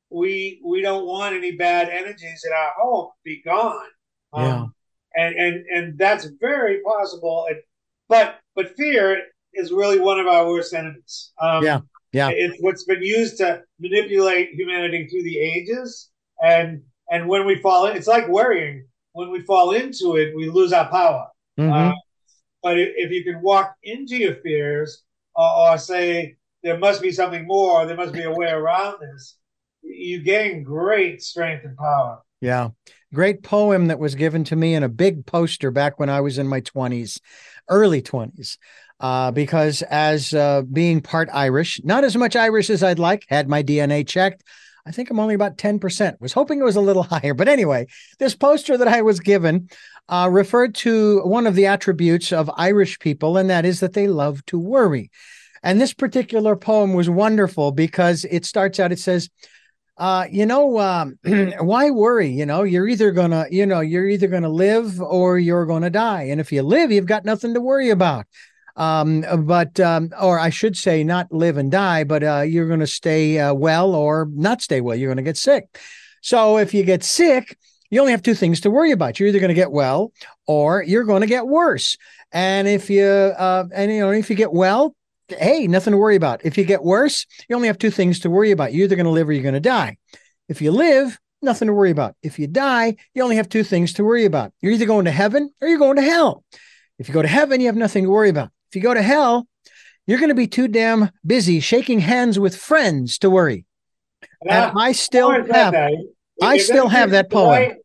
[0.09, 3.87] we we don't want any bad energies in our home be gone.
[4.35, 4.55] Yeah.
[4.57, 4.75] Um,
[5.15, 7.47] and and and that's very possible.
[8.07, 9.21] but but fear
[9.53, 11.31] is really one of our worst enemies.
[11.41, 11.79] Um, yeah.
[12.11, 12.29] Yeah.
[12.29, 16.11] It's what's been used to manipulate humanity through the ages.
[16.41, 16.81] And
[17.11, 18.87] and when we fall in, it's like worrying.
[19.13, 21.27] When we fall into it, we lose our power.
[21.57, 21.71] Mm-hmm.
[21.71, 21.93] Uh,
[22.61, 25.03] but if you can walk into your fears
[25.35, 29.37] or, or say there must be something more, there must be a way around this,
[29.81, 32.21] you gain great strength and power.
[32.41, 32.69] Yeah.
[33.13, 36.37] Great poem that was given to me in a big poster back when I was
[36.37, 37.19] in my 20s,
[37.69, 38.57] early 20s.
[38.99, 43.49] Uh, because as uh, being part Irish, not as much Irish as I'd like, had
[43.49, 44.43] my DNA checked.
[44.87, 46.21] I think I'm only about 10%.
[46.21, 47.33] Was hoping it was a little higher.
[47.33, 47.87] But anyway,
[48.19, 49.69] this poster that I was given
[50.09, 54.07] uh, referred to one of the attributes of Irish people, and that is that they
[54.07, 55.09] love to worry.
[55.63, 59.29] And this particular poem was wonderful because it starts out, it says,
[59.97, 61.17] uh, you know, um,
[61.59, 62.29] why worry?
[62.29, 66.23] You know, you're either gonna, you know, you're either gonna live or you're gonna die.
[66.23, 68.27] And if you live, you've got nothing to worry about.
[68.75, 72.85] Um, but, um, or I should say, not live and die, but uh, you're gonna
[72.85, 74.97] stay uh, well or not stay well.
[74.97, 75.79] You're gonna get sick.
[76.21, 77.57] So if you get sick,
[77.95, 79.19] you only have two things to worry about.
[79.19, 80.11] You're either going to get well
[80.47, 81.95] or you're going to get worse.
[82.33, 84.93] And if you, uh, and you know, if you get well,
[85.29, 86.41] hey, nothing to worry about.
[86.43, 88.73] If you get worse, you only have two things to worry about.
[88.73, 89.97] You're either going to live or you're going to die.
[90.49, 92.15] If you live, nothing to worry about.
[92.21, 94.51] If you die, you only have two things to worry about.
[94.59, 96.43] You're either going to heaven or you're going to hell.
[96.99, 98.49] If you go to heaven, you have nothing to worry about.
[98.69, 99.47] If you go to hell,
[100.05, 103.65] you're going to be too damn busy shaking hands with friends to worry.
[104.41, 105.73] And I still have.
[106.41, 107.75] I still have that poem.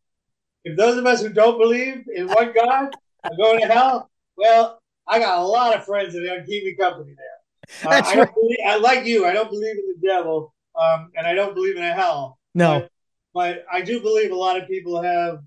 [0.65, 2.91] If those of us who don't believe in one God
[3.25, 6.47] are going to hell, well, I got a lot of friends that are going to
[6.47, 7.93] keep me company there.
[7.93, 8.35] Uh, I, right.
[8.35, 9.27] believe, I like you.
[9.27, 12.39] I don't believe in the devil, um, and I don't believe in a hell.
[12.55, 12.91] No, but,
[13.33, 15.41] but, I do believe a lot of people have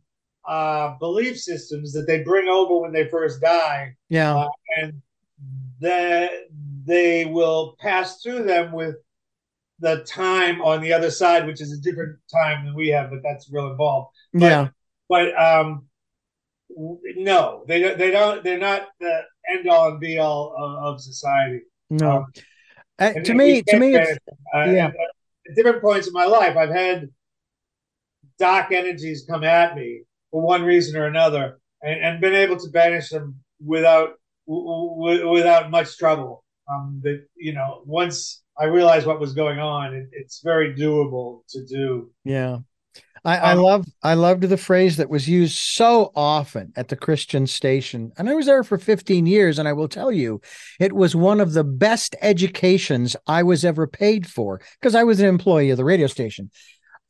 [0.47, 3.95] uh, belief systems that they bring over when they first die.
[4.09, 5.01] Yeah, uh, and
[5.81, 6.31] that
[6.85, 8.95] they will pass through them with
[9.79, 13.19] the time on the other side, which is a different time than we have, but
[13.21, 14.15] that's real involved.
[14.33, 14.67] But, yeah.
[15.13, 15.85] But um,
[16.75, 18.43] no, they they don't.
[18.43, 19.21] They're not the
[19.53, 21.59] end all and be all of, of society.
[21.91, 22.11] No.
[22.11, 22.25] Um,
[22.97, 24.17] uh, to me, to me, it's,
[24.55, 24.87] uh, yeah.
[24.87, 27.09] At different points in my life, I've had
[28.39, 30.01] dark energies come at me
[30.31, 34.13] for one reason or another, and, and been able to banish them without
[34.47, 36.43] w- without much trouble.
[36.67, 39.93] Um, that you know, once I realized what was going on.
[39.93, 42.11] It, it's very doable to do.
[42.23, 42.59] Yeah.
[43.25, 46.97] I, I, um, love I loved the phrase that was used so often at the
[46.97, 48.11] Christian station.
[48.17, 50.41] And I was there for 15 years, and I will tell you,
[50.79, 55.19] it was one of the best educations I was ever paid for because I was
[55.21, 56.51] an employee of the radio station.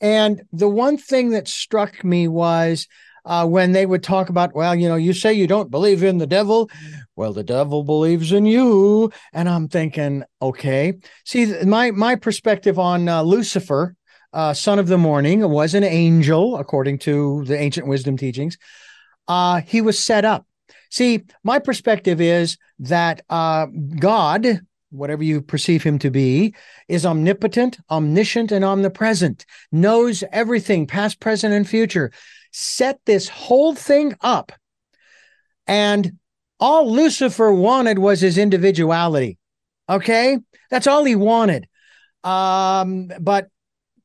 [0.01, 2.87] And the one thing that struck me was
[3.25, 6.17] uh, when they would talk about, well, you know, you say you don't believe in
[6.17, 6.69] the devil.
[7.15, 9.11] Well, the devil believes in you.
[9.31, 10.95] And I'm thinking, okay.
[11.25, 13.95] See, my, my perspective on uh, Lucifer,
[14.33, 18.57] uh, son of the morning, was an angel, according to the ancient wisdom teachings.
[19.27, 20.45] Uh, he was set up.
[20.89, 23.67] See, my perspective is that uh,
[23.99, 24.61] God,
[24.91, 26.53] whatever you perceive him to be,
[26.87, 32.11] is omnipotent, omniscient, and omnipresent, knows everything, past, present, and future
[32.53, 34.51] set this whole thing up.
[35.67, 36.19] And
[36.59, 39.37] all Lucifer wanted was his individuality.
[39.89, 40.37] Okay.
[40.69, 41.67] That's all he wanted.
[42.23, 43.49] Um, but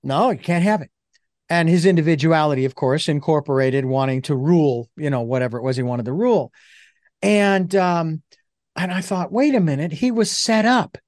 [0.03, 0.91] no, you can't have it.
[1.51, 5.83] And his individuality, of course, incorporated wanting to rule, you know, whatever it was he
[5.83, 6.53] wanted to rule.
[7.23, 8.23] And um,
[8.77, 10.99] and I thought, wait a minute, he was set up,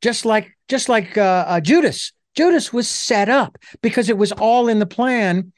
[0.00, 2.12] just like just like uh, uh, Judas.
[2.36, 5.52] Judas was set up because it was all in the plan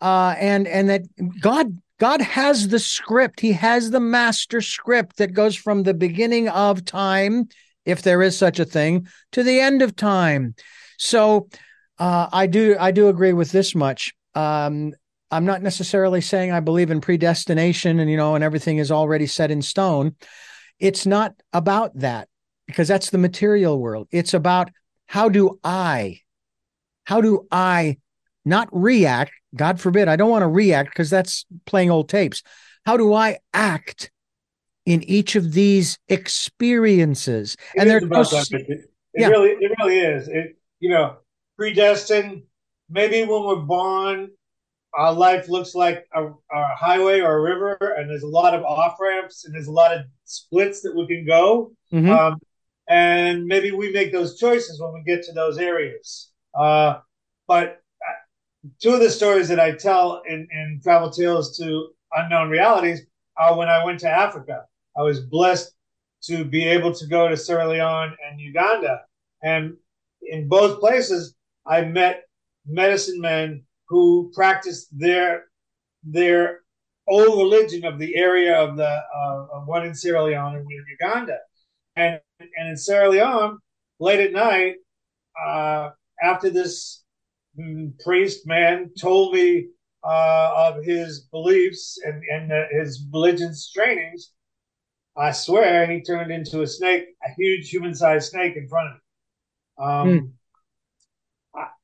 [0.00, 1.02] uh, and and that
[1.40, 3.40] God God has the script.
[3.40, 7.48] He has the master script that goes from the beginning of time,
[7.84, 10.54] if there is such a thing, to the end of time.
[10.98, 11.48] So
[11.98, 14.14] uh, I do I do agree with this much.
[14.34, 14.94] Um,
[15.30, 19.26] I'm not necessarily saying I believe in predestination and you know and everything is already
[19.26, 20.14] set in stone.
[20.78, 22.28] It's not about that
[22.66, 24.08] because that's the material world.
[24.10, 24.70] It's about
[25.06, 26.20] how do I
[27.04, 27.98] how do I
[28.44, 32.42] not react God forbid, I don't want to react because that's playing old tapes.
[32.84, 34.10] How do I act
[34.84, 37.56] in each of these experiences?
[37.74, 39.28] It and there's no, it yeah.
[39.28, 40.28] really, it really is.
[40.28, 41.16] It you know,
[41.56, 42.42] predestined.
[42.88, 44.30] Maybe when we're born,
[44.94, 48.64] our life looks like a, a highway or a river, and there's a lot of
[48.64, 51.72] off ramps and there's a lot of splits that we can go.
[51.92, 52.10] Mm-hmm.
[52.10, 52.40] Um,
[52.88, 56.30] and maybe we make those choices when we get to those areas.
[56.54, 56.98] Uh,
[57.48, 57.80] but
[58.80, 63.02] two of the stories that I tell in, in Travel Tales to Unknown Realities
[63.36, 64.64] are when I went to Africa.
[64.96, 65.72] I was blessed
[66.24, 69.02] to be able to go to Sierra Leone and Uganda.
[69.42, 69.76] And
[70.22, 71.35] in both places,
[71.66, 72.24] I met
[72.66, 75.44] medicine men who practiced their
[76.02, 76.60] their
[77.08, 80.84] old religion of the area of the uh, one in Sierra Leone and one in
[81.00, 81.38] Uganda.
[81.96, 83.58] And and in Sierra Leone,
[83.98, 84.74] late at night,
[85.44, 85.90] uh,
[86.22, 87.04] after this
[88.04, 89.68] priest man told me
[90.04, 94.32] uh, of his beliefs and, and uh, his religion's trainings,
[95.16, 98.94] I swear he turned into a snake, a huge human sized snake in front of
[98.94, 99.00] me.
[99.78, 100.26] Um, hmm.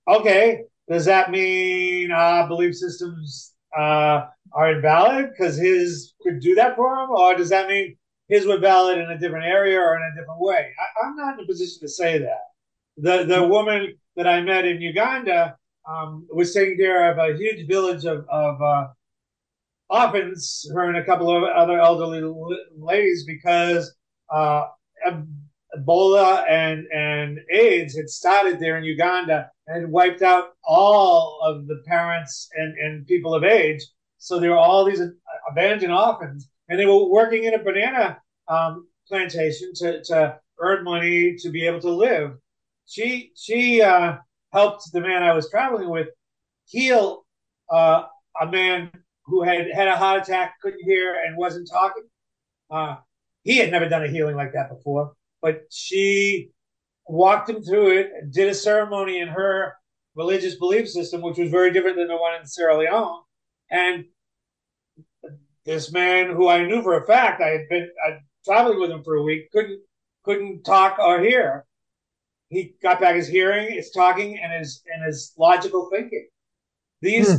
[0.08, 6.76] Okay, does that mean uh, belief systems uh, are invalid because his could do that
[6.76, 7.10] for him?
[7.10, 7.96] Or does that mean
[8.28, 10.72] his were valid in a different area or in a different way?
[10.78, 12.40] I, am not in a position to say that.
[12.96, 15.56] The, the woman that I met in Uganda,
[15.88, 18.88] um, was taking care of a huge village of, of uh,
[19.88, 22.22] orphans, her and a couple of other elderly
[22.76, 23.94] ladies, because
[24.30, 24.66] uh,
[25.76, 31.82] Ebola and, and AIDS had started there in Uganda and wiped out all of the
[31.86, 33.82] parents and, and people of age.
[34.18, 35.02] So there were all these
[35.50, 41.36] abandoned orphans, and they were working in a banana um, plantation to, to earn money
[41.38, 42.32] to be able to live.
[42.86, 44.18] She she uh,
[44.52, 46.08] helped the man I was traveling with
[46.66, 47.24] heal
[47.70, 48.04] uh,
[48.40, 48.90] a man
[49.24, 52.04] who had had a heart attack, couldn't hear, and wasn't talking.
[52.70, 52.96] Uh,
[53.42, 55.12] he had never done a healing like that before,
[55.42, 56.50] but she
[57.06, 59.74] walked him through it, did a ceremony in her
[60.14, 63.22] religious belief system, which was very different than the one in Sierra Leone.
[63.70, 64.04] And
[65.64, 69.02] this man, who I knew for a fact, I had been I traveling with him
[69.04, 69.80] for a week, couldn't
[70.24, 71.66] couldn't talk or hear
[72.52, 76.28] he got back his hearing, his talking, and his and his logical thinking.
[77.00, 77.36] These hmm.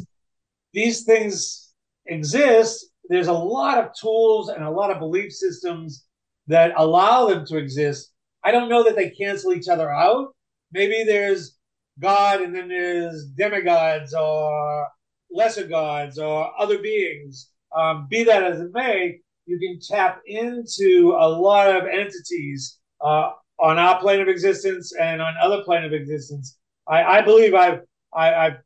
[0.73, 1.71] these things
[2.07, 2.87] exist.
[3.09, 6.05] There's a lot of tools and a lot of belief systems
[6.47, 8.11] that allow them to exist.
[8.43, 10.35] I don't know that they cancel each other out.
[10.71, 11.57] Maybe there's
[11.99, 14.87] God and then there's demigods or
[15.31, 17.49] lesser gods or other beings.
[17.75, 23.31] Um, be that as it may, you can tap into a lot of entities uh,
[23.59, 26.57] on our plane of existence and on other plane of existence.
[26.87, 27.81] I, I believe I've
[28.13, 28.57] I, have i have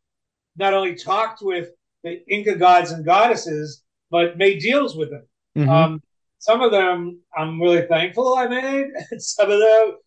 [0.58, 1.70] not only talked with
[2.04, 5.28] the Inca gods and goddesses, but made deals with them.
[5.58, 5.70] Mm-hmm.
[5.70, 6.02] Um,
[6.40, 8.88] some of them I'm really thankful I made.
[9.12, 9.98] And some of them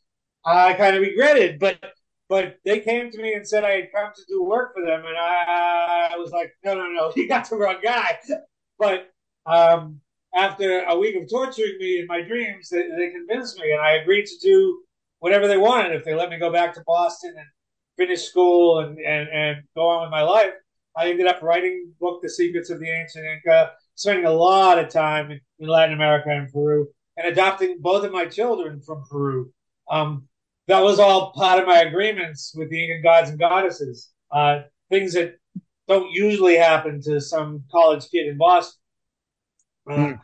[0.45, 1.79] I kind of regretted, but
[2.29, 5.05] but they came to me and said I had come to do work for them,
[5.05, 8.19] and I, I was like, no, no, no, you got the wrong guy.
[8.79, 9.11] But
[9.47, 10.01] um,
[10.35, 13.95] after a week of torturing me in my dreams, they, they convinced me, and I
[13.95, 14.81] agreed to do
[15.19, 15.93] whatever they wanted.
[15.93, 17.47] If they let me go back to Boston and
[17.99, 20.53] finish school and, and, and go on with my life,
[20.97, 24.89] I ended up writing book, The Secrets of the Ancient Inca, spending a lot of
[24.89, 29.53] time in, in Latin America and Peru, and adopting both of my children from Peru.
[29.91, 30.27] Um,
[30.67, 34.11] that was all part of my agreements with the Incan gods and goddesses.
[34.31, 35.37] Uh, things that
[35.89, 38.81] don't usually happen to some college kid in Boston.
[39.89, 40.21] Uh, mm.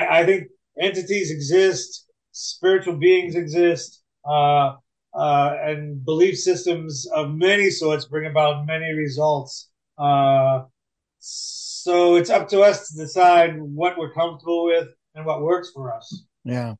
[0.00, 0.48] I, I, think
[0.80, 4.74] entities exist, spiritual beings exist, uh,
[5.14, 9.68] uh, and belief systems of many sorts bring about many results.
[11.82, 15.94] So it's up to us to decide what we're comfortable with and what works for
[15.94, 16.24] us.
[16.44, 16.74] Yeah.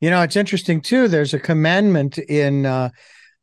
[0.00, 1.08] You know, it's interesting too.
[1.08, 2.90] There's a commandment in uh,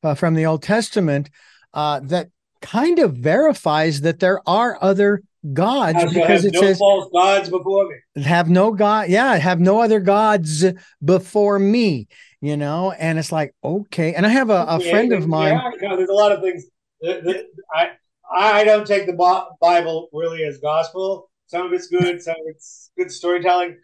[0.04, 1.30] uh, from the Old Testament
[1.74, 2.30] uh, that
[2.62, 5.22] kind of verifies that there are other
[5.52, 8.24] gods because it no says false gods before me.
[8.24, 10.66] Have no god, yeah, have no other gods
[11.04, 12.08] before me.
[12.40, 14.14] You know, and it's like okay.
[14.14, 15.54] And I have a, a yeah, friend of mine.
[15.54, 16.66] Yeah, you know, there's a lot of things.
[17.02, 17.92] That, that I
[18.36, 21.30] I don't take the Bible really as gospel.
[21.48, 23.78] Some of it's good, some of it's good storytelling.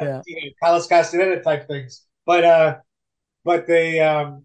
[0.00, 0.20] Yeah.
[0.26, 2.76] You know, Carlos Castaneda type things but uh,
[3.44, 4.44] but they um,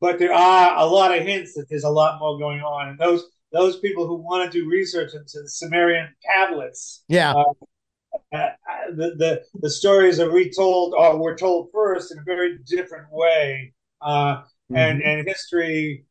[0.00, 2.98] but there are a lot of hints that there's a lot more going on, and
[2.98, 7.32] those those people who want to do research into the Sumerian tablets, yeah.
[7.32, 8.48] Uh, uh,
[8.90, 13.74] the, the the stories are retold or were told first in a very different way,
[14.00, 14.76] uh, mm-hmm.
[14.76, 16.04] and and history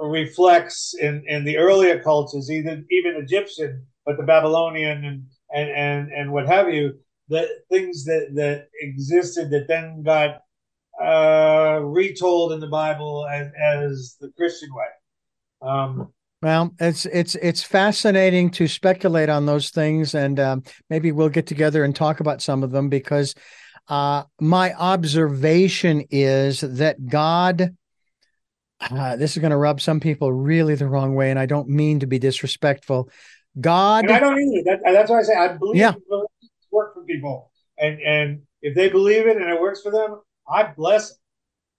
[0.00, 5.24] reflects in, in the earlier cultures, even even Egyptian, but the Babylonian and
[5.54, 6.94] and and, and what have you,
[7.28, 10.40] the things that that existed that then got
[11.02, 15.68] uh, retold in the Bible as, as the Christian way.
[15.68, 21.30] Um, well, it's it's it's fascinating to speculate on those things, and um, maybe we'll
[21.30, 23.34] get together and talk about some of them because
[23.88, 27.74] uh, my observation is that God.
[28.90, 31.68] Uh, this is going to rub some people really the wrong way, and I don't
[31.68, 33.08] mean to be disrespectful.
[33.60, 34.78] God, and I don't either.
[34.84, 35.92] That, that's why I say I believe yeah
[36.70, 40.64] work for people, and and if they believe it and it works for them, I
[40.64, 41.18] bless them.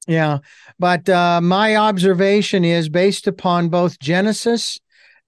[0.08, 0.38] Yeah,
[0.80, 4.80] but uh, my observation is based upon both Genesis,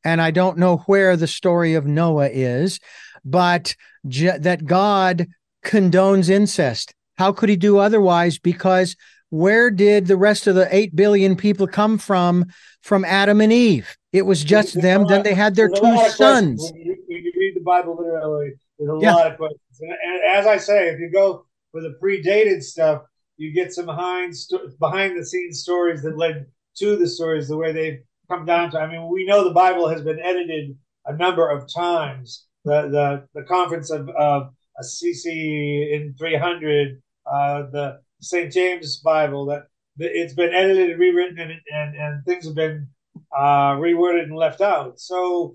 [0.04, 2.80] and I don't know where the story of Noah is,
[3.26, 3.76] but
[4.08, 5.28] je- that God
[5.66, 6.94] condones incest.
[7.18, 8.38] How could he do otherwise?
[8.38, 8.96] Because
[9.30, 12.46] where did the rest of the 8 billion people come from
[12.82, 16.72] from adam and eve it was just there's them then they had their two sons
[16.72, 19.14] when you, when you, read the bible literally there's a yeah.
[19.14, 19.62] lot of questions.
[19.82, 23.04] And, and, as I say, if you go for the predated stuff,
[23.38, 24.34] you get some behind
[24.80, 26.46] behind the scenes stories that led
[26.78, 28.00] to the stories the way they've
[28.30, 28.80] come down to.
[28.80, 30.76] I mean, we know the Bible has been edited
[31.06, 32.46] a number of times.
[32.66, 34.50] The the, the conference of, of
[34.80, 38.52] Assisi in 300, uh, the St.
[38.52, 39.64] James Bible, that
[39.98, 42.88] it's been edited and rewritten and, and, and things have been
[43.36, 45.00] uh, reworded and left out.
[45.00, 45.54] So,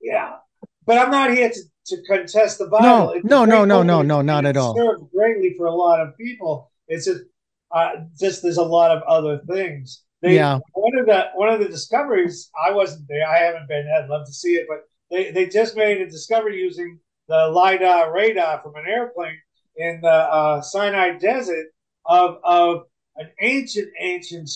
[0.00, 0.36] yeah,
[0.84, 3.20] but I'm not here to to contest the Bible.
[3.22, 4.76] No, no, no, no, no, no, not at all.
[4.76, 6.70] Served greatly for a lot of people.
[6.88, 7.22] It's just,
[7.70, 10.02] uh, just there's a lot of other things.
[10.20, 10.58] They, yeah.
[10.72, 13.28] One of the one of the discoveries I wasn't there.
[13.28, 13.86] I haven't been.
[13.88, 14.80] I'd love to see it, but
[15.10, 19.38] they they just made a discovery using the lidar radar from an airplane
[19.76, 21.66] in the uh, Sinai Desert
[22.08, 22.84] of of
[23.16, 24.50] an ancient, ancient,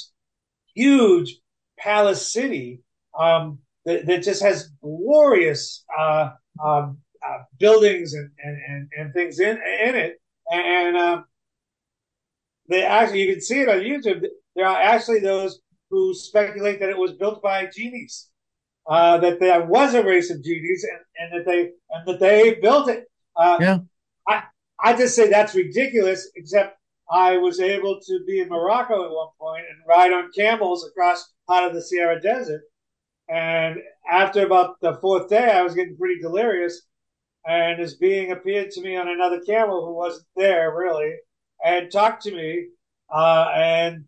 [0.74, 1.38] huge
[1.78, 2.80] palace city
[3.18, 6.30] um, that, that just has glorious uh,
[6.62, 10.20] um, uh, buildings and, and, and, and, things in in it,
[10.50, 11.24] and um,
[12.68, 14.24] they actually you can see it on YouTube.
[14.56, 18.28] There are actually those who speculate that it was built by genies,
[18.88, 22.54] uh, that there was a race of genies, and, and that they and that they
[22.54, 23.04] built it.
[23.36, 23.78] Uh, yeah,
[24.26, 24.44] I
[24.82, 26.30] I just say that's ridiculous.
[26.36, 26.79] Except
[27.10, 31.32] I was able to be in Morocco at one point and ride on camels across
[31.46, 32.62] part of the Sahara Desert.
[33.28, 33.78] And
[34.10, 36.82] after about the fourth day, I was getting pretty delirious
[37.46, 41.14] and this being appeared to me on another camel who wasn't there really,
[41.64, 42.68] and talked to me
[43.12, 44.04] uh, and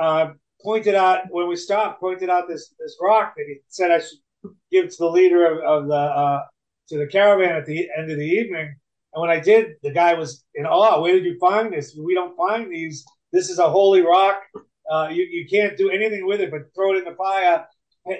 [0.00, 4.00] uh, pointed out when we stopped, pointed out this this rock that he said I
[4.00, 6.42] should give to the leader of, of the uh,
[6.88, 8.74] to the caravan at the end of the evening.
[9.12, 11.00] And when I did, the guy was in awe.
[11.00, 11.96] Where did you find this?
[11.98, 13.04] We don't find these.
[13.32, 14.42] This is a holy rock.
[14.90, 17.66] Uh, you, you can't do anything with it but throw it in the fire,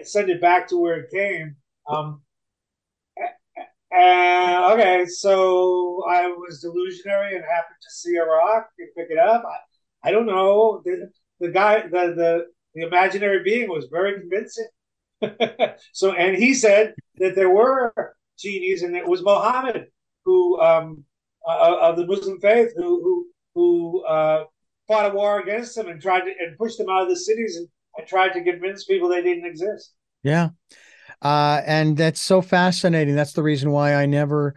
[0.02, 1.56] send it back to where it came.
[1.88, 2.20] Um,
[3.90, 9.18] and okay, so I was delusionary and happened to see a rock and pick it
[9.18, 9.44] up.
[9.46, 10.82] I, I don't know.
[10.84, 11.10] The,
[11.40, 14.68] the guy, the, the the imaginary being was very convincing.
[15.92, 19.86] so, and he said that there were genies, and it was Muhammad
[20.28, 21.04] who um,
[21.48, 24.44] uh, of the Muslim faith who who, who uh,
[24.86, 27.56] fought a war against them and tried to and pushed them out of the cities
[27.56, 27.66] and,
[27.96, 29.94] and tried to convince people they didn't exist.
[30.22, 30.50] Yeah.
[31.22, 33.16] Uh, and that's so fascinating.
[33.16, 34.54] That's the reason why I never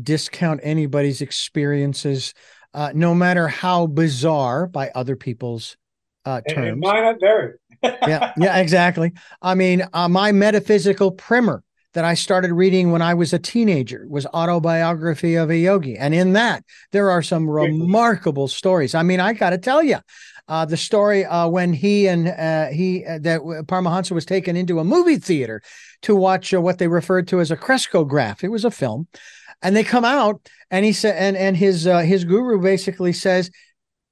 [0.00, 2.34] discount anybody's experiences,
[2.74, 5.76] uh, no matter how bizarre by other people's
[6.24, 6.72] uh, terms.
[6.72, 7.54] And mine are very.
[7.82, 9.12] yeah, yeah, exactly.
[9.40, 11.64] I mean, uh, my metaphysical primer
[11.94, 16.14] that I started reading when I was a teenager was Autobiography of a Yogi, and
[16.14, 18.94] in that there are some remarkable stories.
[18.94, 19.98] I mean, I got to tell you,
[20.48, 24.78] uh, the story uh, when he and uh, he uh, that Paramahansa was taken into
[24.78, 25.62] a movie theater
[26.02, 28.44] to watch uh, what they referred to as a Krescograph.
[28.44, 29.08] It was a film,
[29.62, 33.50] and they come out, and he said, and and his uh, his guru basically says,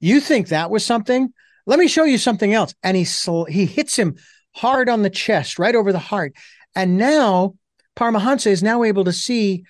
[0.01, 1.33] "You think that was something?
[1.66, 4.16] Let me show you something else." And he sl- he hits him
[4.55, 6.33] hard on the chest, right over the heart,
[6.74, 7.57] and now
[7.97, 9.64] Paramahansa is now able to see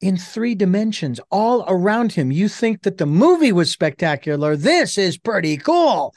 [0.00, 2.30] in three dimensions all around him.
[2.30, 4.56] You think that the movie was spectacular.
[4.56, 6.14] This is pretty cool.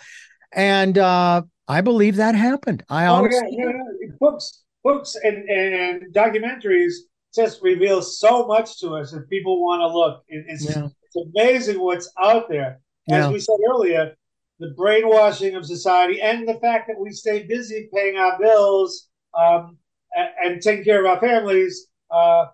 [0.51, 2.83] And uh, I believe that happened.
[2.89, 6.93] I oh, honestly yeah, yeah, books, books and, and documentaries
[7.33, 10.23] just reveal so much to us if people want to look.
[10.27, 10.87] It's, yeah.
[11.03, 12.81] it's amazing what's out there.
[13.09, 13.31] As yeah.
[13.31, 14.15] we said earlier,
[14.59, 19.77] the brainwashing of society and the fact that we stay busy paying our bills um,
[20.15, 21.87] and, and, taking care of our families.
[22.09, 22.45] Uh,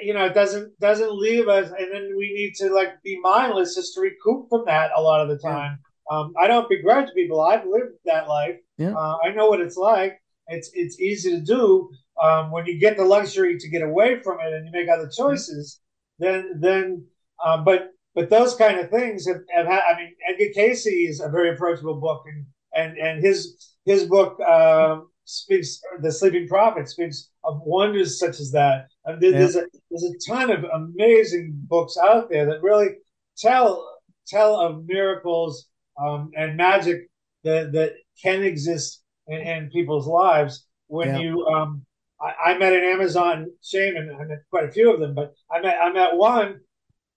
[0.00, 3.74] you know, it doesn't doesn't leave us, and then we need to like be mindless
[3.74, 5.78] just to recoup from that a lot of the time.
[6.10, 6.18] Yeah.
[6.18, 7.40] Um, I don't begrudge people.
[7.40, 8.56] I've lived that life.
[8.78, 8.94] Yeah.
[8.94, 10.20] Uh, I know what it's like.
[10.48, 11.90] It's it's easy to do
[12.22, 15.08] um, when you get the luxury to get away from it and you make other
[15.08, 15.80] choices.
[16.18, 17.04] Then then,
[17.44, 19.80] um, but but those kind of things have, have had.
[19.80, 24.38] I mean, Edgar Cayce is a very approachable book, and and and his his book
[24.40, 25.80] um, speaks.
[26.00, 28.86] The Sleeping Prophet speaks of wonders such as that.
[29.04, 29.62] And there's, yeah.
[29.62, 32.96] a, there's a ton of amazing books out there that really
[33.36, 33.88] tell
[34.26, 35.68] tell of miracles
[36.00, 37.08] um, and magic
[37.44, 40.66] that, that can exist in, in people's lives.
[40.86, 41.20] When yeah.
[41.20, 41.84] you, um,
[42.20, 44.16] I, I, met an Amazon shaman.
[44.18, 46.60] I met quite a few of them, but I met I met one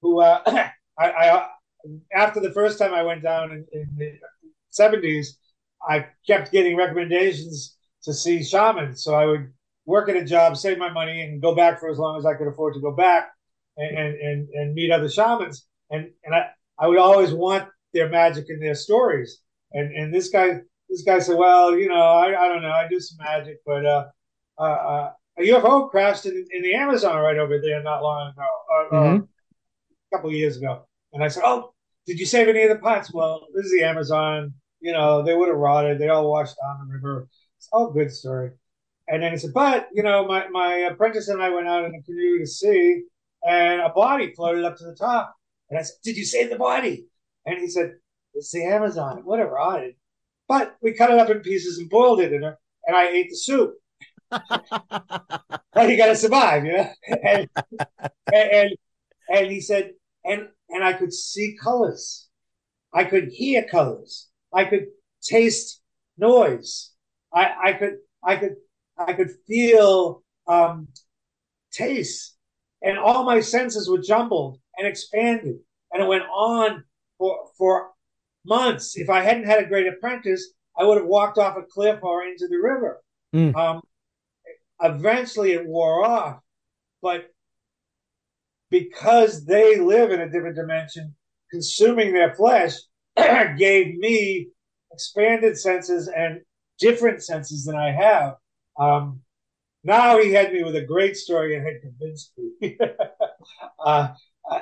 [0.01, 1.47] who uh, I, I,
[2.13, 4.13] after the first time I went down in, in the
[4.69, 5.37] seventies,
[5.87, 7.75] I kept getting recommendations
[8.05, 9.03] to see shamans.
[9.03, 9.51] So I would
[9.85, 12.33] work at a job, save my money, and go back for as long as I
[12.33, 13.29] could afford to go back
[13.77, 15.67] and and and, meet other shamans.
[15.91, 16.49] And and I,
[16.79, 19.41] I would always want their magic and their stories.
[19.73, 22.87] And and this guy this guy said, well, you know, I, I don't know, I
[22.87, 24.05] do some magic, but uh,
[24.57, 28.41] uh, uh, a UFO crashed in, in the Amazon right over there not long ago,
[28.43, 29.23] uh, uh mm-hmm.
[29.23, 30.87] a couple of years ago.
[31.11, 31.73] And I said, oh,
[32.05, 33.11] did you save any of the pots?
[33.11, 34.53] Well, this is the Amazon.
[34.79, 35.97] You know, they would have rotted.
[35.97, 37.27] They all washed down the river.
[37.57, 38.51] It's all good story.
[39.07, 41.93] And then he said, but, you know, my, my apprentice and I went out in
[41.93, 43.03] a canoe to sea
[43.45, 45.35] and a body floated up to the top.
[45.69, 47.05] And I said, did you save the body?
[47.45, 47.95] And he said,
[48.33, 49.21] it's the Amazon.
[49.23, 49.51] whatever.
[49.51, 49.95] rotted.
[50.47, 53.29] But we cut it up in pieces and boiled it in her, and I ate
[53.29, 53.73] the soup.
[54.31, 56.89] well, you got to survive, you know?
[58.33, 58.69] And, and,
[59.29, 59.91] and he said,
[60.23, 62.27] and, and I could see colors.
[62.93, 64.27] I could hear colors.
[64.53, 64.87] I could
[65.21, 65.81] taste
[66.17, 66.91] noise.
[67.35, 68.55] I, I could, I could
[68.97, 70.87] I could feel um,
[71.71, 72.35] taste,
[72.81, 75.57] and all my senses were jumbled and expanded,
[75.91, 76.83] and it went on
[77.17, 77.89] for for
[78.45, 78.97] months.
[78.97, 82.23] If I hadn't had a great apprentice, I would have walked off a cliff or
[82.23, 83.01] into the river.
[83.35, 83.55] Mm.
[83.55, 83.81] Um,
[84.81, 86.39] eventually, it wore off,
[87.01, 87.25] but
[88.69, 91.15] because they live in a different dimension,
[91.51, 92.73] consuming their flesh
[93.57, 94.49] gave me
[94.91, 96.41] expanded senses and
[96.79, 98.35] different senses than I have.
[98.77, 99.21] Um,
[99.83, 102.77] now he had me with a great story and had convinced me.
[103.85, 104.09] uh,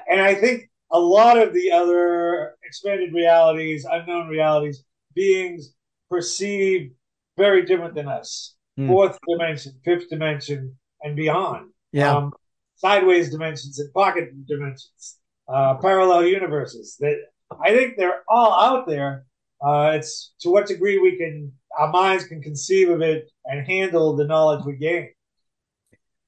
[0.09, 4.83] and I think a lot of the other expanded realities, unknown realities,
[5.15, 5.73] beings
[6.09, 6.91] perceive
[7.37, 8.55] very different than us.
[8.79, 8.87] Mm.
[8.87, 11.71] Fourth dimension, fifth dimension, and beyond.
[11.91, 12.15] Yeah.
[12.15, 12.33] Um,
[12.75, 16.97] sideways dimensions and pocket dimensions, uh, parallel universes.
[16.99, 17.17] That
[17.63, 19.25] I think they're all out there.
[19.63, 24.15] Uh, it's to what degree we can our minds can conceive of it and handle
[24.15, 25.09] the knowledge we gain.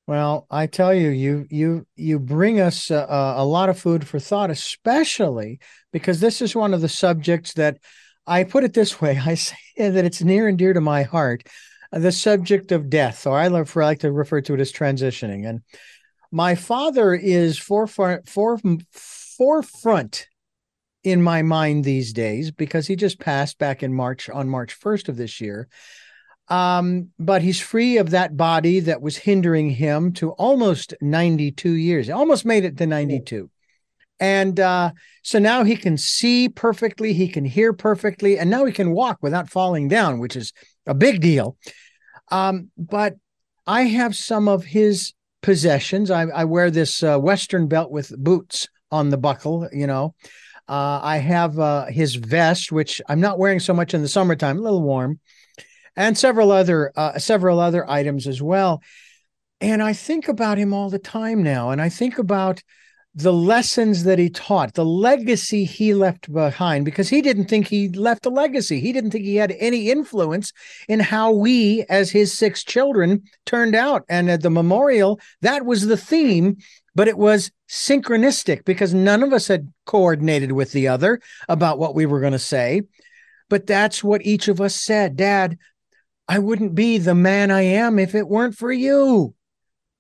[0.08, 3.06] Well, I tell you, you you you bring us a,
[3.38, 5.60] a lot of food for thought, especially
[5.92, 7.80] because this is one of the subjects that
[8.28, 11.48] I put it this way: I say that it's near and dear to my heart,
[11.92, 15.48] the subject of death, or I like to refer to it as transitioning.
[15.48, 15.62] And
[16.32, 20.28] my father is forefront, forefront
[21.06, 25.08] in my mind these days because he just passed back in March on March 1st
[25.08, 25.68] of this year.
[26.48, 32.08] Um, but he's free of that body that was hindering him to almost 92 years.
[32.08, 33.50] He almost made it to 92.
[34.20, 34.92] And uh,
[35.22, 39.20] so now he can see perfectly, he can hear perfectly, and now he can walk
[39.22, 40.54] without falling down, which is
[40.88, 41.58] a big deal.
[42.32, 43.16] Um, but
[43.68, 46.10] I have some of his possessions.
[46.10, 50.16] I, I wear this uh, Western belt with boots on the buckle, you know.
[50.68, 54.58] Uh, I have uh, his vest, which I'm not wearing so much in the summertime,
[54.58, 55.20] a little warm,
[55.96, 58.82] and several other uh, several other items as well.
[59.62, 62.62] And I think about him all the time now, and I think about
[63.18, 67.88] the lessons that he taught, the legacy he left behind, because he didn't think he
[67.90, 68.82] left a legacy.
[68.82, 70.52] He didn't think he had any influence
[70.90, 74.04] in how we, as his six children, turned out.
[74.10, 76.58] And at the memorial, that was the theme,
[76.96, 81.20] but it was synchronistic because none of us had coordinated with the other
[81.50, 82.82] about what we were going to say.
[83.50, 85.18] But that's what each of us said.
[85.18, 85.60] Dad,
[86.28, 89.36] I wouldn't be the man I am if it weren't for you.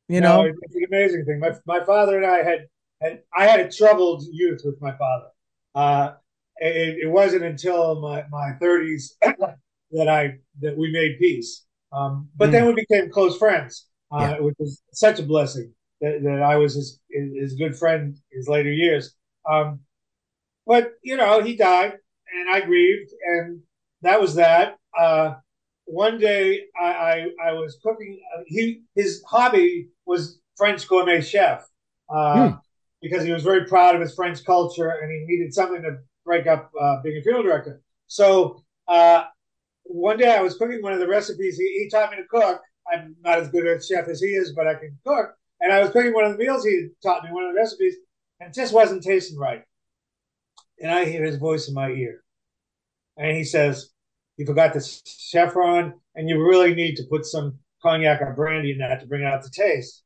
[0.08, 1.39] You no, know, it's an amazing thing.
[1.39, 2.68] My, my father and I had
[3.02, 5.28] and I had a troubled youth with my father.
[5.74, 6.14] Uh,
[6.58, 9.10] it, it, wasn't until my, my 30s
[9.91, 11.66] that I that we made peace.
[11.91, 12.52] Um, but mm.
[12.54, 14.39] then we became close friends, uh, yeah.
[14.39, 18.72] which was such a blessing that, that I was his, his good friend his later
[18.72, 19.16] years.
[19.50, 19.80] Um,
[20.66, 21.93] but you know, he died,
[22.34, 23.62] and I grieved, and
[24.02, 24.78] that was that.
[24.98, 25.36] Uh,
[25.86, 28.20] one day, I, I, I was cooking.
[28.36, 31.68] Uh, he his hobby was French gourmet chef.
[32.10, 32.56] Uh, hmm
[33.06, 36.48] because he was very proud of his French culture and he needed something to break
[36.48, 37.80] up uh, being a funeral director.
[38.08, 39.26] So uh,
[39.84, 41.56] one day I was cooking one of the recipes.
[41.58, 42.62] He, he, taught me to cook.
[42.91, 45.36] I'm not as good a chef as he is, but I can cook.
[45.62, 47.95] And I was cooking one of the meals he taught me, one of the recipes,
[48.39, 49.64] and it just wasn't tasting right.
[50.82, 52.22] And I hear his voice in my ear.
[53.18, 53.89] And he says,
[54.38, 58.80] You forgot the saffron, and you really need to put some cognac or brandy in
[58.80, 60.03] that to bring out the taste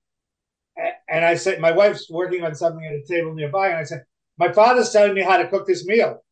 [1.10, 4.04] and I said, my wife's working on something at a table nearby, and I said,
[4.38, 6.24] my father's telling me how to cook this meal.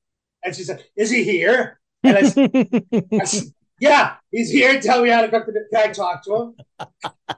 [0.43, 1.79] And she said, is he here?
[2.03, 2.51] And I said,
[3.19, 3.43] I said
[3.79, 4.79] yeah, he's here.
[4.79, 6.55] Tell me how to cook the Can I talk to him?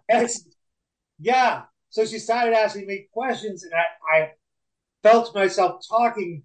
[0.09, 0.51] And said,
[1.19, 1.63] yeah.
[1.89, 4.31] So she started asking me questions, and I, I
[5.03, 6.43] felt myself talking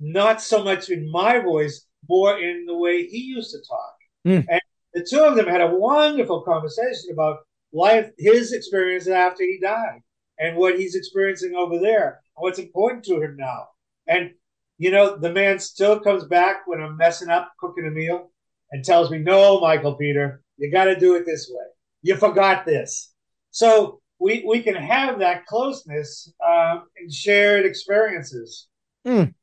[0.00, 3.94] not so much in my voice, more in the way he used to talk.
[4.26, 4.46] Mm.
[4.50, 4.60] And
[4.94, 7.40] the two of them had a wonderful conversation about
[7.72, 10.00] life, his experience after he died,
[10.38, 13.68] and what he's experiencing over there, and what's important to him now.
[14.06, 14.30] And
[14.78, 18.30] you know, the man still comes back when I'm messing up cooking a meal
[18.72, 21.66] and tells me, "No, Michael Peter, you got to do it this way.
[22.02, 23.12] You forgot this."
[23.50, 28.68] So we we can have that closeness uh, and shared experiences.
[29.06, 29.34] Mm,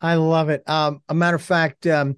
[0.00, 0.68] I love it.
[0.68, 1.86] Um, a matter of fact.
[1.86, 2.16] Um,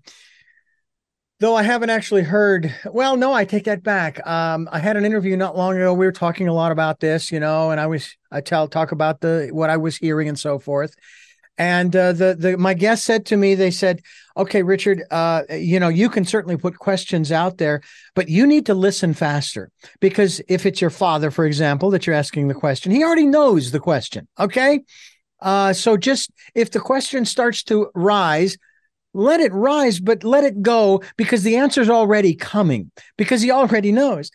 [1.41, 4.25] Though I haven't actually heard, well, no, I take that back.
[4.27, 5.93] Um, I had an interview not long ago.
[5.93, 8.93] We were talking a lot about this, you know, and I was I tell talk
[8.93, 10.95] about the what I was hearing and so forth.
[11.57, 14.01] And uh, the the my guest said to me, they said,
[14.37, 17.81] "Okay, Richard, uh, you know, you can certainly put questions out there,
[18.15, 22.17] but you need to listen faster because if it's your father, for example, that you're
[22.17, 24.27] asking the question, he already knows the question.
[24.39, 24.81] Okay,
[25.41, 28.59] uh, so just if the question starts to rise,
[29.13, 33.53] let it rise, but let it go because the answer is already coming because he
[33.53, 34.31] already knows.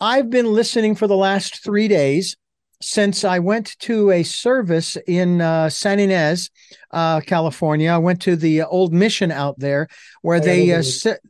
[0.00, 2.36] I've been listening for the last three days
[2.80, 6.50] since I went to a service in uh, San Ynez,
[6.92, 7.90] uh, California.
[7.90, 9.88] I went to the old mission out there
[10.22, 10.82] where they uh,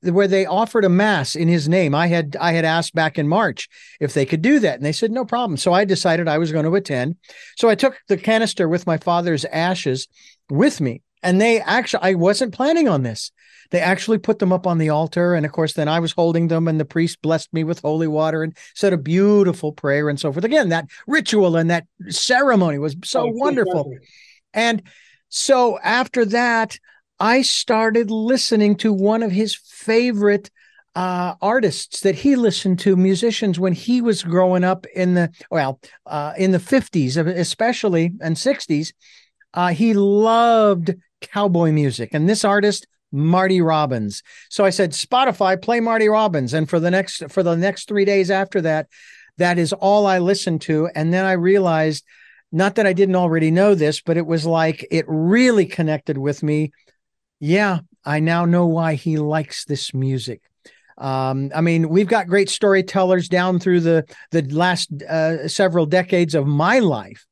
[0.02, 1.94] where they offered a mass in his name.
[1.94, 3.68] I had I had asked back in March
[4.00, 5.56] if they could do that, and they said no problem.
[5.56, 7.16] So I decided I was going to attend.
[7.56, 10.08] So I took the canister with my father's ashes
[10.50, 13.32] with me and they actually, I wasn't planning on this.
[13.70, 15.34] They actually put them up on the altar.
[15.34, 18.08] And of course, then I was holding them, and the priest blessed me with holy
[18.08, 20.44] water and said a beautiful prayer and so forth.
[20.44, 23.92] Again, that ritual and that ceremony was so oh, wonderful.
[24.54, 24.82] And
[25.28, 26.78] so after that,
[27.20, 30.50] I started listening to one of his favorite
[30.94, 35.80] uh, artists that he listened to, musicians when he was growing up in the well,
[36.06, 38.92] uh, in the fifties, especially and sixties.
[39.54, 42.10] Uh, he loved cowboy music.
[42.12, 44.22] And this artist, Marty Robbins.
[44.50, 46.54] So I said, Spotify, play Marty Robbins.
[46.54, 48.88] And for the next for the next three days after that,
[49.38, 50.88] that is all I listened to.
[50.94, 52.04] And then I realized,
[52.52, 56.42] not that I didn't already know this, but it was like it really connected with
[56.42, 56.72] me.
[57.40, 60.42] Yeah, I now know why he likes this music.
[60.96, 66.34] Um, I mean, we've got great storytellers down through the the last uh, several decades
[66.34, 67.24] of my life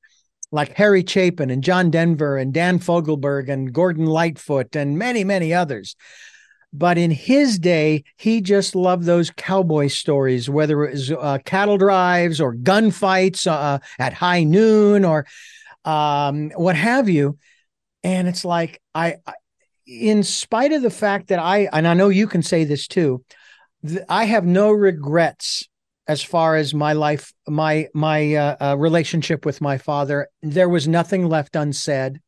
[0.53, 5.53] like Harry Chapin and John Denver and Dan Fogelberg and Gordon Lightfoot and many, many
[5.53, 5.97] others.
[6.73, 11.79] But in his day, he just loved those cowboy stories, whether it was uh, cattle
[11.79, 15.27] drives or gunfights uh, at high noon or
[15.85, 17.39] um, what have you.
[18.05, 19.35] And it's like, I, I,
[19.87, 23.25] in spite of the fact that I, and I know you can say this too,
[23.87, 25.69] th- I have no regrets
[26.09, 30.29] as far as my life, my my uh, uh, relationship with my father.
[30.43, 32.21] There was nothing left unsaid.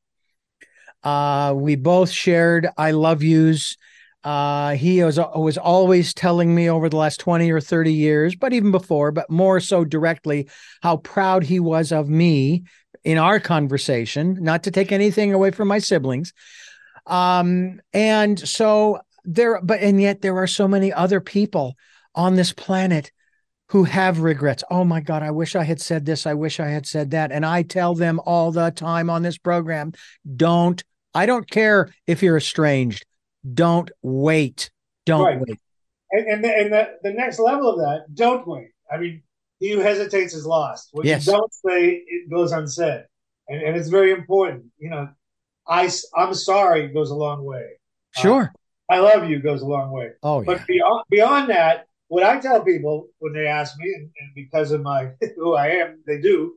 [1.02, 3.76] Uh, we both shared "I love yous."
[4.24, 8.52] Uh, he was was always telling me over the last twenty or thirty years, but
[8.52, 10.48] even before, but more so directly,
[10.82, 12.64] how proud he was of me
[13.04, 14.36] in our conversation.
[14.40, 16.32] Not to take anything away from my siblings,
[17.06, 21.76] um, and so there, but and yet there are so many other people
[22.14, 23.12] on this planet
[23.70, 24.64] who have regrets.
[24.70, 26.26] Oh my God, I wish I had said this.
[26.26, 27.32] I wish I had said that.
[27.32, 29.92] And I tell them all the time on this program
[30.36, 30.82] don't,
[31.14, 33.04] I don't care if you're estranged.
[33.54, 34.70] Don't wait.
[35.04, 35.40] Don't right.
[35.40, 35.58] wait.
[36.10, 38.68] And, and, the, and the, the next level of that, don't wait.
[38.90, 39.22] I mean,
[39.58, 40.88] he who hesitates is lost.
[40.92, 41.26] What yes.
[41.26, 43.04] you don't say, it goes unsaid.
[43.48, 44.66] And, and it's very important.
[44.78, 45.08] You know,
[45.66, 47.66] I, I'm sorry goes a long way.
[48.16, 48.52] Sure.
[48.90, 50.12] Uh, I love you goes a long way.
[50.22, 50.46] Oh, yeah.
[50.46, 54.82] But beyond, beyond that, what I tell people when they ask me, and, because of
[54.82, 56.54] my who I am, they do.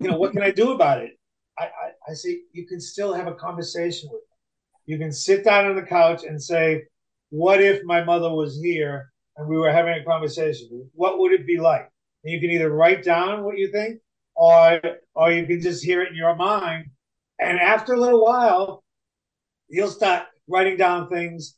[0.00, 1.12] You know, what can I do about it?
[1.58, 4.38] I, I, I say you can still have a conversation with them.
[4.86, 6.84] You can sit down on the couch and say,
[7.30, 10.90] "What if my mother was here and we were having a conversation?
[10.94, 11.88] What would it be like?"
[12.24, 14.00] And you can either write down what you think,
[14.34, 14.80] or
[15.14, 16.86] or you can just hear it in your mind.
[17.38, 18.82] And after a little while,
[19.68, 21.56] you'll start writing down things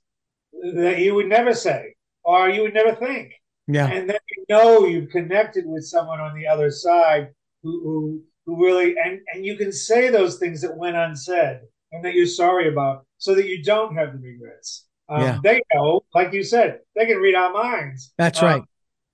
[0.74, 1.94] that you would never say
[2.24, 3.32] or you would never think.
[3.66, 3.86] Yeah.
[3.86, 7.28] And then you know you've connected with someone on the other side
[7.62, 11.60] who who, who really and, and you can say those things that went unsaid
[11.92, 14.86] and that you're sorry about so that you don't have the regrets.
[15.08, 15.38] Um, yeah.
[15.42, 18.12] They know, like you said, they can read our minds.
[18.16, 18.62] That's um, right.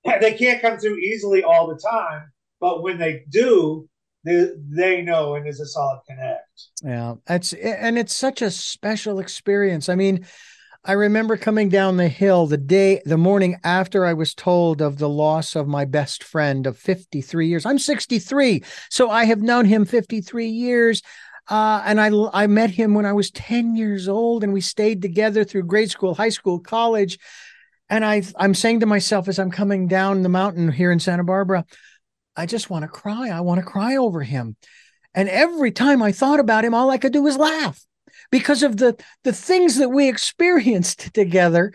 [0.20, 2.30] They can't come through easily all the time,
[2.60, 3.88] but when they do,
[4.24, 6.48] they, they know and there's a solid connect.
[6.82, 9.88] Yeah, that's and it's such a special experience.
[9.88, 10.24] I mean,
[10.88, 14.98] I remember coming down the hill the day, the morning after I was told of
[14.98, 17.66] the loss of my best friend of 53 years.
[17.66, 21.02] I'm 63, so I have known him 53 years.
[21.48, 25.02] Uh, and I, I met him when I was 10 years old, and we stayed
[25.02, 27.18] together through grade school, high school, college.
[27.90, 31.24] And I, I'm saying to myself as I'm coming down the mountain here in Santa
[31.24, 31.64] Barbara,
[32.36, 33.30] I just want to cry.
[33.30, 34.54] I want to cry over him.
[35.14, 37.84] And every time I thought about him, all I could do was laugh
[38.30, 41.72] because of the the things that we experienced together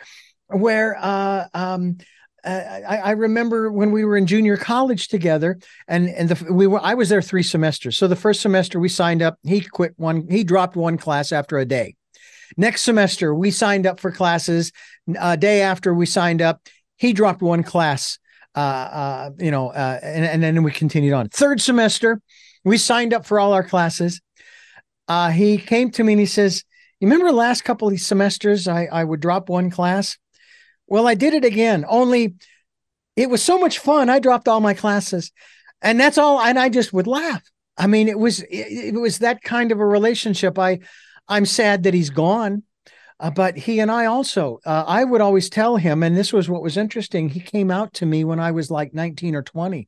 [0.48, 1.98] where uh, um,
[2.44, 6.80] I, I, remember when we were in junior college together, and and the, we were
[6.82, 7.98] I was there three semesters.
[7.98, 9.38] So the first semester we signed up.
[9.44, 10.28] He quit one.
[10.30, 11.95] He dropped one class after a day.
[12.57, 14.72] Next semester we signed up for classes.
[15.19, 16.68] A day after we signed up,
[16.98, 18.18] he dropped one class.
[18.56, 21.30] Uh, uh, you know, uh, and and then we continued on.
[21.30, 22.22] Third semester,
[22.64, 24.19] we signed up for all our classes
[25.07, 26.64] uh, he came to me and he says,
[26.99, 30.18] You remember last couple of semesters I, I would drop one class?
[30.88, 32.36] Well, I did it again, only
[33.15, 34.10] it was so much fun.
[34.10, 35.32] I dropped all my classes.
[35.82, 36.40] And that's all.
[36.40, 37.44] And I just would laugh.
[37.78, 40.60] I mean, it was it, it was that kind of a relationship.
[40.60, 40.80] I
[41.28, 42.64] I'm sad that he's gone.
[43.19, 46.49] Uh, but he and I also, uh, I would always tell him, and this was
[46.49, 47.30] what was interesting.
[47.30, 49.88] He came out to me when I was like 19 or 20.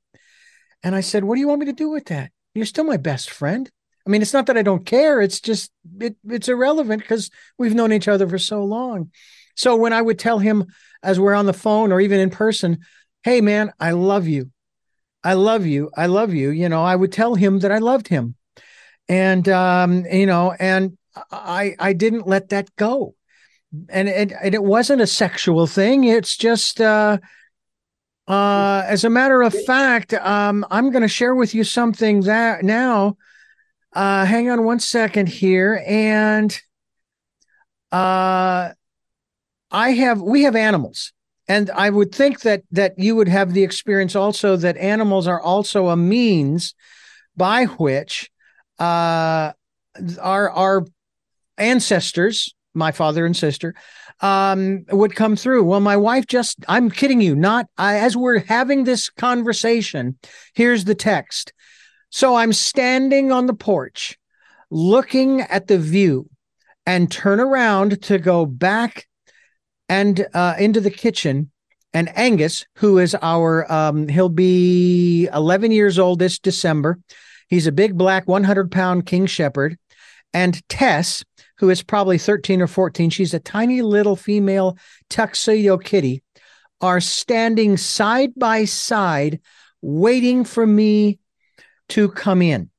[0.83, 2.31] And I said, What do you want me to do with that?
[2.53, 3.71] You're still my best friend.
[4.05, 5.21] I mean, it's not that I don't care.
[5.21, 9.11] It's just it, it's irrelevant because we've known each other for so long.
[9.55, 10.65] So when I would tell him
[11.01, 12.79] as we're on the phone or even in person,
[13.23, 14.51] "Hey, man, I love you.
[15.23, 15.89] I love you.
[15.95, 18.35] I love you," you know, I would tell him that I loved him,
[19.07, 20.97] and um, you know, and
[21.31, 23.15] I I didn't let that go,
[23.89, 26.03] and it and it wasn't a sexual thing.
[26.03, 26.81] It's just.
[26.81, 27.17] uh
[28.27, 32.63] uh, as a matter of fact, um, I'm going to share with you something that
[32.63, 33.17] now
[33.93, 35.83] uh, hang on one second here.
[35.87, 36.51] And
[37.91, 38.71] uh,
[39.71, 41.13] I have, we have animals.
[41.47, 45.41] And I would think that that you would have the experience also that animals are
[45.41, 46.73] also a means
[47.35, 48.31] by which
[48.79, 49.51] uh,
[50.21, 50.85] our our
[51.57, 53.75] ancestors, my father and sister,
[54.21, 55.63] um, would come through.
[55.65, 60.17] Well, my wife just, I'm kidding you, not I, as we're having this conversation,
[60.53, 61.53] here's the text.
[62.15, 64.19] So I'm standing on the porch
[64.69, 66.29] looking at the view
[66.85, 69.07] and turn around to go back
[69.89, 71.49] and uh, into the kitchen.
[71.91, 76.99] And Angus, who is our, um, he'll be 11 years old this December.
[77.47, 79.79] He's a big black 100 pound King Shepherd.
[80.35, 81.23] And Tess,
[81.57, 84.77] who is probably 13 or 14, she's a tiny little female
[85.09, 86.21] tuxedo kitty,
[86.79, 89.39] are standing side by side,
[89.81, 91.17] waiting for me
[91.93, 92.69] to come in.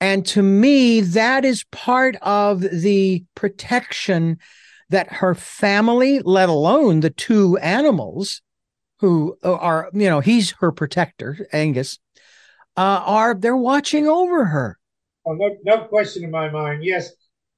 [0.00, 4.38] And to me, that is part of the protection
[4.88, 8.40] that her family, let alone the two animals
[9.00, 11.98] who are, you know, he's her protector, Angus,
[12.76, 14.78] uh, are they're watching over her.
[15.26, 16.82] Oh, no, no question in my mind.
[16.82, 17.10] Yes,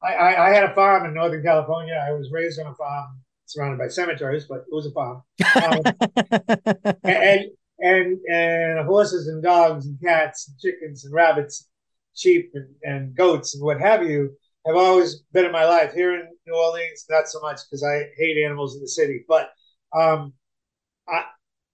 [0.02, 1.94] I, I, I had a farm in Northern California.
[1.94, 5.22] I was raised on a farm surrounded by cemeteries, but it was a farm.
[5.54, 5.82] Um,
[7.04, 7.50] and and
[7.85, 11.69] and and horses and dogs and cats and chickens and rabbits,
[12.15, 14.35] sheep and, and goats and what have you
[14.66, 15.93] have always been in my life.
[15.93, 19.51] Here in New Orleans, not so much because I hate animals in the city, but
[19.94, 20.32] um,
[21.06, 21.24] I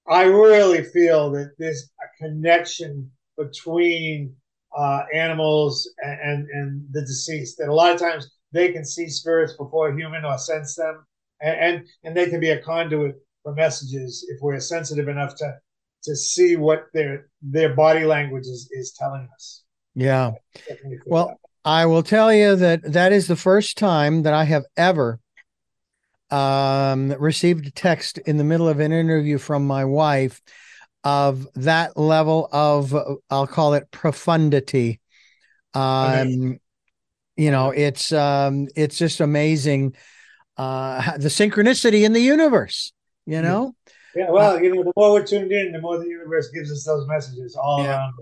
[0.08, 4.34] I really feel that a connection between
[4.76, 7.58] uh, animals and, and, and the deceased.
[7.58, 11.06] That a lot of times they can see spirits before a human or sense them,
[11.40, 13.14] and, and and they can be a conduit
[13.44, 15.56] for messages if we're sensitive enough to
[16.04, 19.62] to see what their their body language is is telling us.
[19.94, 20.32] Yeah.
[21.06, 25.20] Well, I will tell you that that is the first time that I have ever
[26.30, 30.40] um, received a text in the middle of an interview from my wife
[31.02, 32.94] of that level of
[33.30, 35.00] I'll call it profundity.
[35.74, 36.58] Um,
[37.36, 39.94] you know, it's um, it's just amazing
[40.56, 42.92] uh, the synchronicity in the universe.
[43.26, 43.74] You know.
[43.86, 46.84] Yeah, well, you know, the more we're tuned in, the more the universe gives us
[46.84, 47.90] those messages all yeah.
[47.90, 48.14] around.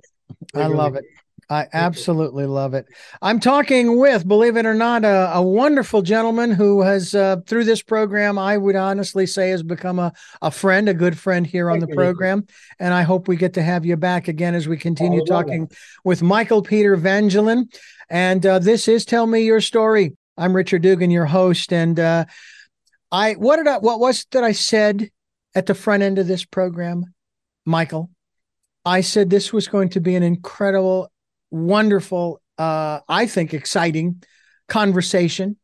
[0.54, 1.04] I love it.
[1.50, 2.84] I absolutely love it.
[3.22, 7.64] I'm talking with, believe it or not, a, a wonderful gentleman who has, uh, through
[7.64, 10.12] this program, I would honestly say has become a,
[10.42, 12.46] a friend, a good friend here on the program.
[12.78, 15.70] And I hope we get to have you back again as we continue talking
[16.04, 17.74] with Michael Peter Langevin.
[18.10, 20.18] And uh, this is Tell Me Your Story.
[20.36, 21.72] I'm Richard Dugan, your host.
[21.72, 22.26] And uh,
[23.10, 25.10] I, what did I, what was that I said
[25.54, 27.14] at the front end of this program,
[27.64, 28.10] Michael?
[28.84, 31.10] I said this was going to be an incredible
[31.50, 34.22] wonderful, uh, I think, exciting
[34.68, 35.56] conversation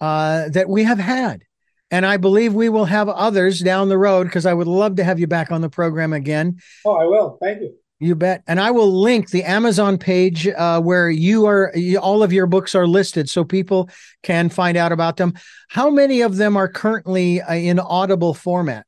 [0.00, 1.42] uh, that we have had.
[1.90, 5.04] And I believe we will have others down the road because I would love to
[5.04, 6.58] have you back on the program again.
[6.84, 7.38] Oh, I will.
[7.40, 7.74] Thank you.
[7.98, 8.42] You bet.
[8.46, 12.74] And I will link the Amazon page uh, where you are, all of your books
[12.74, 13.88] are listed so people
[14.22, 15.32] can find out about them.
[15.68, 18.84] How many of them are currently uh, in audible format?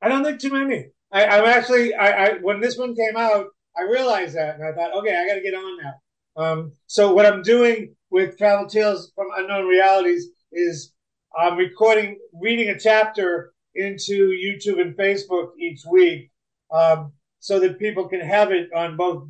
[0.00, 0.86] I don't think too many.
[1.10, 3.46] I, am actually, I, I, when this one came out,
[3.76, 5.94] I realized that, and I thought, okay, I got to get on now.
[6.36, 10.92] Um, so what I'm doing with Travel Tales from Unknown Realities is
[11.38, 16.30] I'm recording, reading a chapter into YouTube and Facebook each week,
[16.72, 19.26] um, so that people can have it on both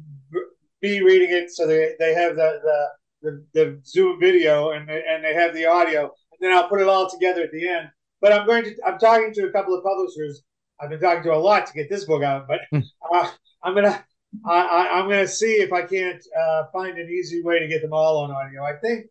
[0.81, 2.89] be reading it, so they, they have the, the
[3.23, 6.81] the, the Zoom video and they, and they have the audio, and then I'll put
[6.81, 7.89] it all together at the end.
[8.21, 10.43] But I'm going to I'm talking to a couple of publishers.
[10.81, 12.81] I've been talking to a lot to get this book out, but hmm.
[13.13, 13.31] uh,
[13.63, 14.05] I'm gonna
[14.47, 17.83] I, am going to see if I can't uh, find an easy way to get
[17.83, 18.63] them all on audio.
[18.63, 19.07] I think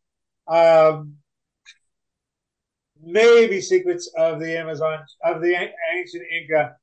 [0.48, 1.16] um,
[3.02, 5.56] maybe Secrets of the Amazon of the
[5.98, 6.76] Ancient Inca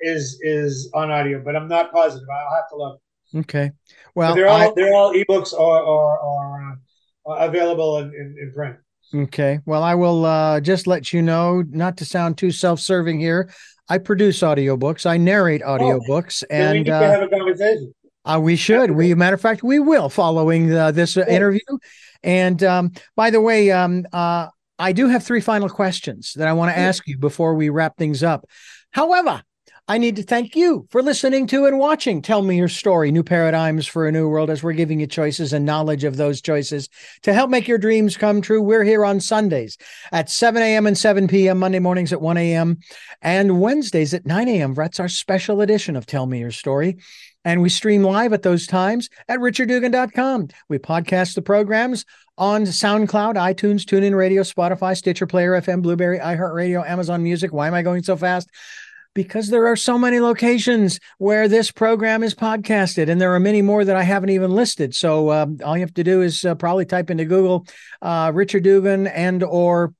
[0.00, 2.28] is is on audio, but I'm not positive.
[2.28, 3.00] I'll have to look.
[3.34, 3.70] Okay.
[4.14, 6.78] Well, but they're all I, they're all ebooks or or, or
[7.26, 8.76] uh, available in, in, in, print.
[9.14, 9.60] Okay.
[9.64, 13.50] Well, I will uh, just let you know, not to sound too self-serving here.
[13.90, 15.04] I produce audiobooks.
[15.04, 17.92] I narrate oh, audiobooks, oh, and we uh, have a conversation.
[18.24, 18.92] Uh, we should.
[18.92, 21.60] We, matter of fact, we will following uh, this uh, interview.
[22.22, 24.48] And um, by the way, um, uh,
[24.78, 27.96] I do have three final questions that I want to ask you before we wrap
[27.96, 28.46] things up.
[28.92, 29.42] However,
[29.90, 33.24] I need to thank you for listening to and watching Tell Me Your Story New
[33.24, 36.88] Paradigms for a New World as we're giving you choices and knowledge of those choices
[37.22, 38.62] to help make your dreams come true.
[38.62, 39.76] We're here on Sundays
[40.12, 40.86] at 7 a.m.
[40.86, 42.78] and 7 p.m., Monday mornings at 1 a.m.,
[43.20, 44.74] and Wednesdays at 9 a.m.
[44.74, 46.98] That's our special edition of Tell Me Your Story.
[47.44, 50.50] And we stream live at those times at richarddugan.com.
[50.68, 52.04] We podcast the programs
[52.38, 57.52] on SoundCloud, iTunes, TuneIn Radio, Spotify, Stitcher Player FM, Blubrry, iHeartRadio, Amazon Music.
[57.52, 58.48] Why am I going so fast?
[59.14, 63.62] Because there are so many locations where this program is podcasted and there are many
[63.62, 64.94] more that i haven't even listed.
[64.94, 67.66] So um, all you have to do is uh, probably type into google
[68.02, 69.94] uh, richard dugan and or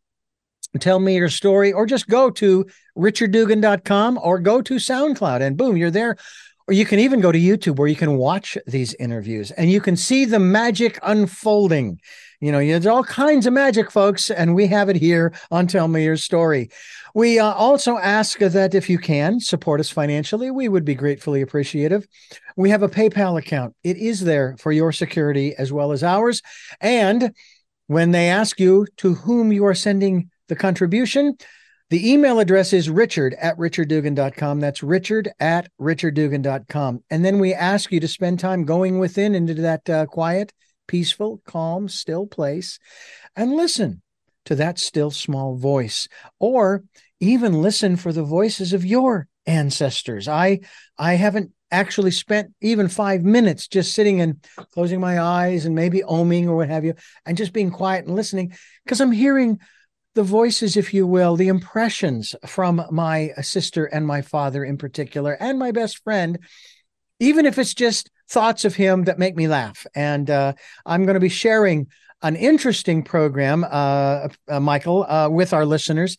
[0.78, 2.64] tell me your story or just go to
[2.96, 6.16] richarddugan.com or go to soundcloud and boom you're there.
[6.68, 9.80] Or you can even go to youtube where you can watch these interviews and you
[9.80, 12.00] can see the magic unfolding.
[12.40, 15.88] You know, there's all kinds of magic, folks, and we have it here on Tell
[15.88, 16.70] Me Your Story.
[17.14, 21.42] We uh, also ask that if you can support us financially, we would be gratefully
[21.42, 22.06] appreciative.
[22.56, 23.74] We have a PayPal account.
[23.82, 26.42] It is there for your security as well as ours.
[26.80, 27.34] And
[27.86, 31.36] when they ask you to whom you are sending the contribution,
[31.90, 34.60] the email address is richard at richarddugan.com.
[34.60, 37.02] That's richard at richarddugan.com.
[37.10, 40.52] And then we ask you to spend time going within into that uh, quiet
[40.86, 42.80] peaceful, calm, still place
[43.36, 44.02] and listen
[44.46, 46.08] to that still small voice,
[46.38, 46.84] or
[47.20, 50.28] even listen for the voices of your ancestors.
[50.28, 50.60] I
[50.98, 56.00] I haven't actually spent even five minutes just sitting and closing my eyes and maybe
[56.00, 56.94] oming or what have you,
[57.24, 58.52] and just being quiet and listening
[58.84, 59.58] because I'm hearing
[60.14, 65.32] the voices, if you will, the impressions from my sister and my father in particular,
[65.34, 66.38] and my best friend,
[67.20, 69.86] even if it's just thoughts of him that make me laugh.
[69.94, 70.54] And uh,
[70.84, 71.86] I'm going to be sharing
[72.22, 76.16] an interesting program, uh, uh, Michael, uh, with our listeners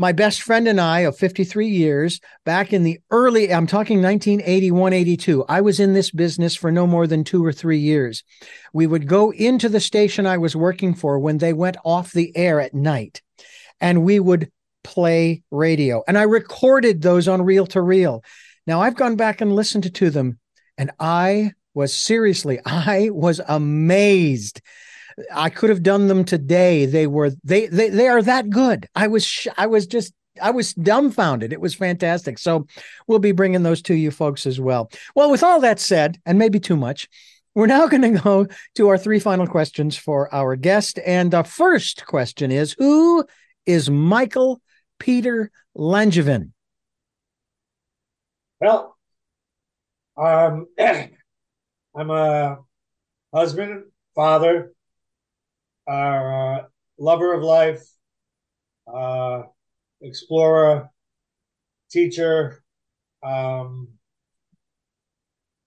[0.00, 4.94] my best friend and I of 53 years back in the early, I'm talking 1981,
[4.94, 5.44] 82.
[5.46, 8.24] I was in this business for no more than two or three years.
[8.72, 12.34] We would go into the station I was working for when they went off the
[12.34, 13.20] air at night
[13.78, 14.50] and we would
[14.84, 16.02] play radio.
[16.08, 18.24] And I recorded those on reel to reel.
[18.66, 20.38] Now I've gone back and listened to them
[20.78, 24.62] and I was seriously, I was amazed
[25.32, 26.86] I could have done them today.
[26.86, 28.86] They were they they they are that good.
[28.94, 31.52] I was sh- I was just I was dumbfounded.
[31.52, 32.38] It was fantastic.
[32.38, 32.66] So
[33.06, 34.90] we'll be bringing those to you folks as well.
[35.14, 37.08] Well, with all that said, and maybe too much,
[37.54, 38.46] we're now going to go
[38.76, 40.98] to our three final questions for our guest.
[41.04, 43.24] And the first question is Who
[43.66, 44.60] is Michael
[44.98, 46.52] Peter Langevin?
[48.60, 48.96] Well,
[50.16, 52.58] um, I'm a
[53.32, 53.84] husband,
[54.14, 54.72] father,
[55.90, 56.62] uh,
[56.98, 57.82] lover of life,
[58.92, 59.42] uh,
[60.00, 60.90] explorer,
[61.90, 62.62] teacher,
[63.22, 63.88] um,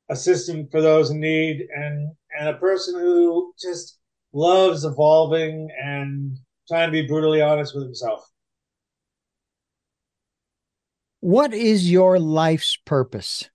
[0.09, 3.99] assistant for those in need, and and a person who just
[4.31, 6.37] loves evolving and
[6.67, 8.23] trying to be brutally honest with himself.
[11.19, 13.49] What is your life's purpose?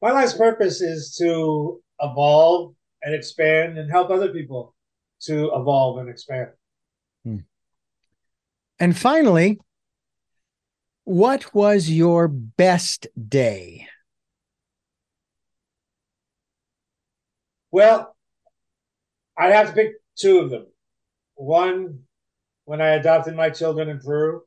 [0.00, 4.74] My life's purpose is to evolve and expand and help other people
[5.22, 6.50] to evolve and expand.
[7.24, 7.38] Hmm.
[8.78, 9.58] And finally,
[11.04, 13.86] what was your best day?
[17.70, 18.16] Well,
[19.36, 20.66] I'd have to pick two of them.
[21.34, 22.00] One,
[22.70, 24.42] when I adopted my children in Peru.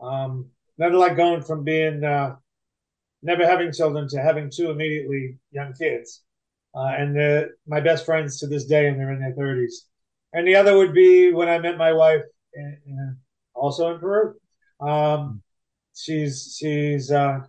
[0.00, 2.34] Um, never like going from being uh,
[3.22, 6.23] never having children to having two immediately young kids
[6.74, 9.86] uh, and my best friends to this day, and they're in their thirties.
[10.32, 12.22] And the other would be when I met my wife,
[12.54, 13.16] in, in,
[13.54, 14.34] also in Peru.
[14.80, 15.42] Um,
[15.94, 17.40] she's she's uh,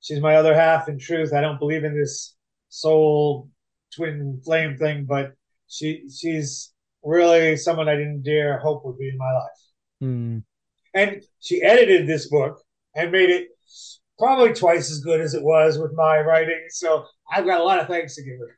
[0.00, 0.88] she's my other half.
[0.88, 2.36] In truth, I don't believe in this
[2.68, 3.48] soul
[3.94, 5.32] twin flame thing, but
[5.68, 6.72] she she's
[7.02, 9.50] really someone I didn't dare hope would be in my life.
[10.02, 10.42] Mm.
[10.94, 12.60] And she edited this book
[12.94, 13.48] and made it
[14.18, 16.66] probably twice as good as it was with my writing.
[16.70, 18.57] So I've got a lot of thanks to give her.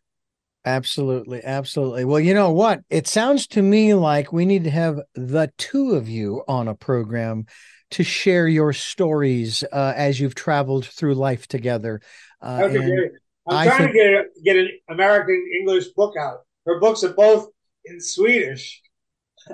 [0.65, 2.05] Absolutely, absolutely.
[2.05, 2.81] Well, you know what?
[2.91, 6.75] It sounds to me like we need to have the two of you on a
[6.75, 7.47] program
[7.93, 12.01] to share your stories uh, as you've traveled through life together.
[12.43, 12.69] Uh,
[13.49, 13.93] I'm I trying think...
[13.93, 16.41] to get a, get an American English book out.
[16.67, 17.49] Her books are both
[17.87, 18.83] in Swedish,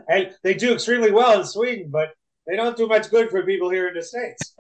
[0.08, 1.88] and they do extremely well in Sweden.
[1.90, 2.08] But
[2.46, 4.54] they don't do much good for people here in the states.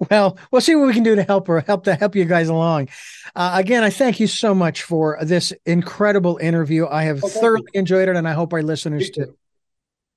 [0.10, 2.48] well, we'll see what we can do to help her, help to help you guys
[2.48, 2.88] along.
[3.36, 6.86] Uh, again, I thank you so much for this incredible interview.
[6.86, 7.40] I have okay.
[7.40, 9.36] thoroughly enjoyed it, and I hope our listeners too.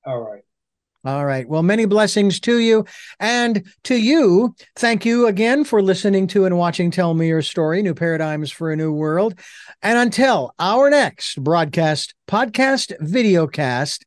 [0.06, 0.44] All right.
[1.06, 1.48] All right.
[1.48, 2.86] Well, many blessings to you
[3.20, 4.56] and to you.
[4.76, 8.72] Thank you again for listening to and watching Tell Me Your Story, New Paradigms for
[8.72, 9.40] a New World.
[9.82, 14.04] And until our next broadcast, podcast, videocast,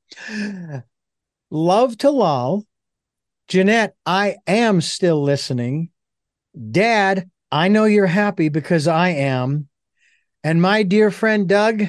[1.51, 2.65] Love to Lal.
[3.49, 5.91] Jeanette, I am still listening.
[6.71, 9.69] Dad, I know you're happy because I am.
[10.45, 11.83] And my dear friend Doug,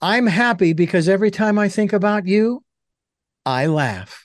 [0.00, 2.64] I'm happy because every time I think about you,
[3.46, 4.20] I laugh.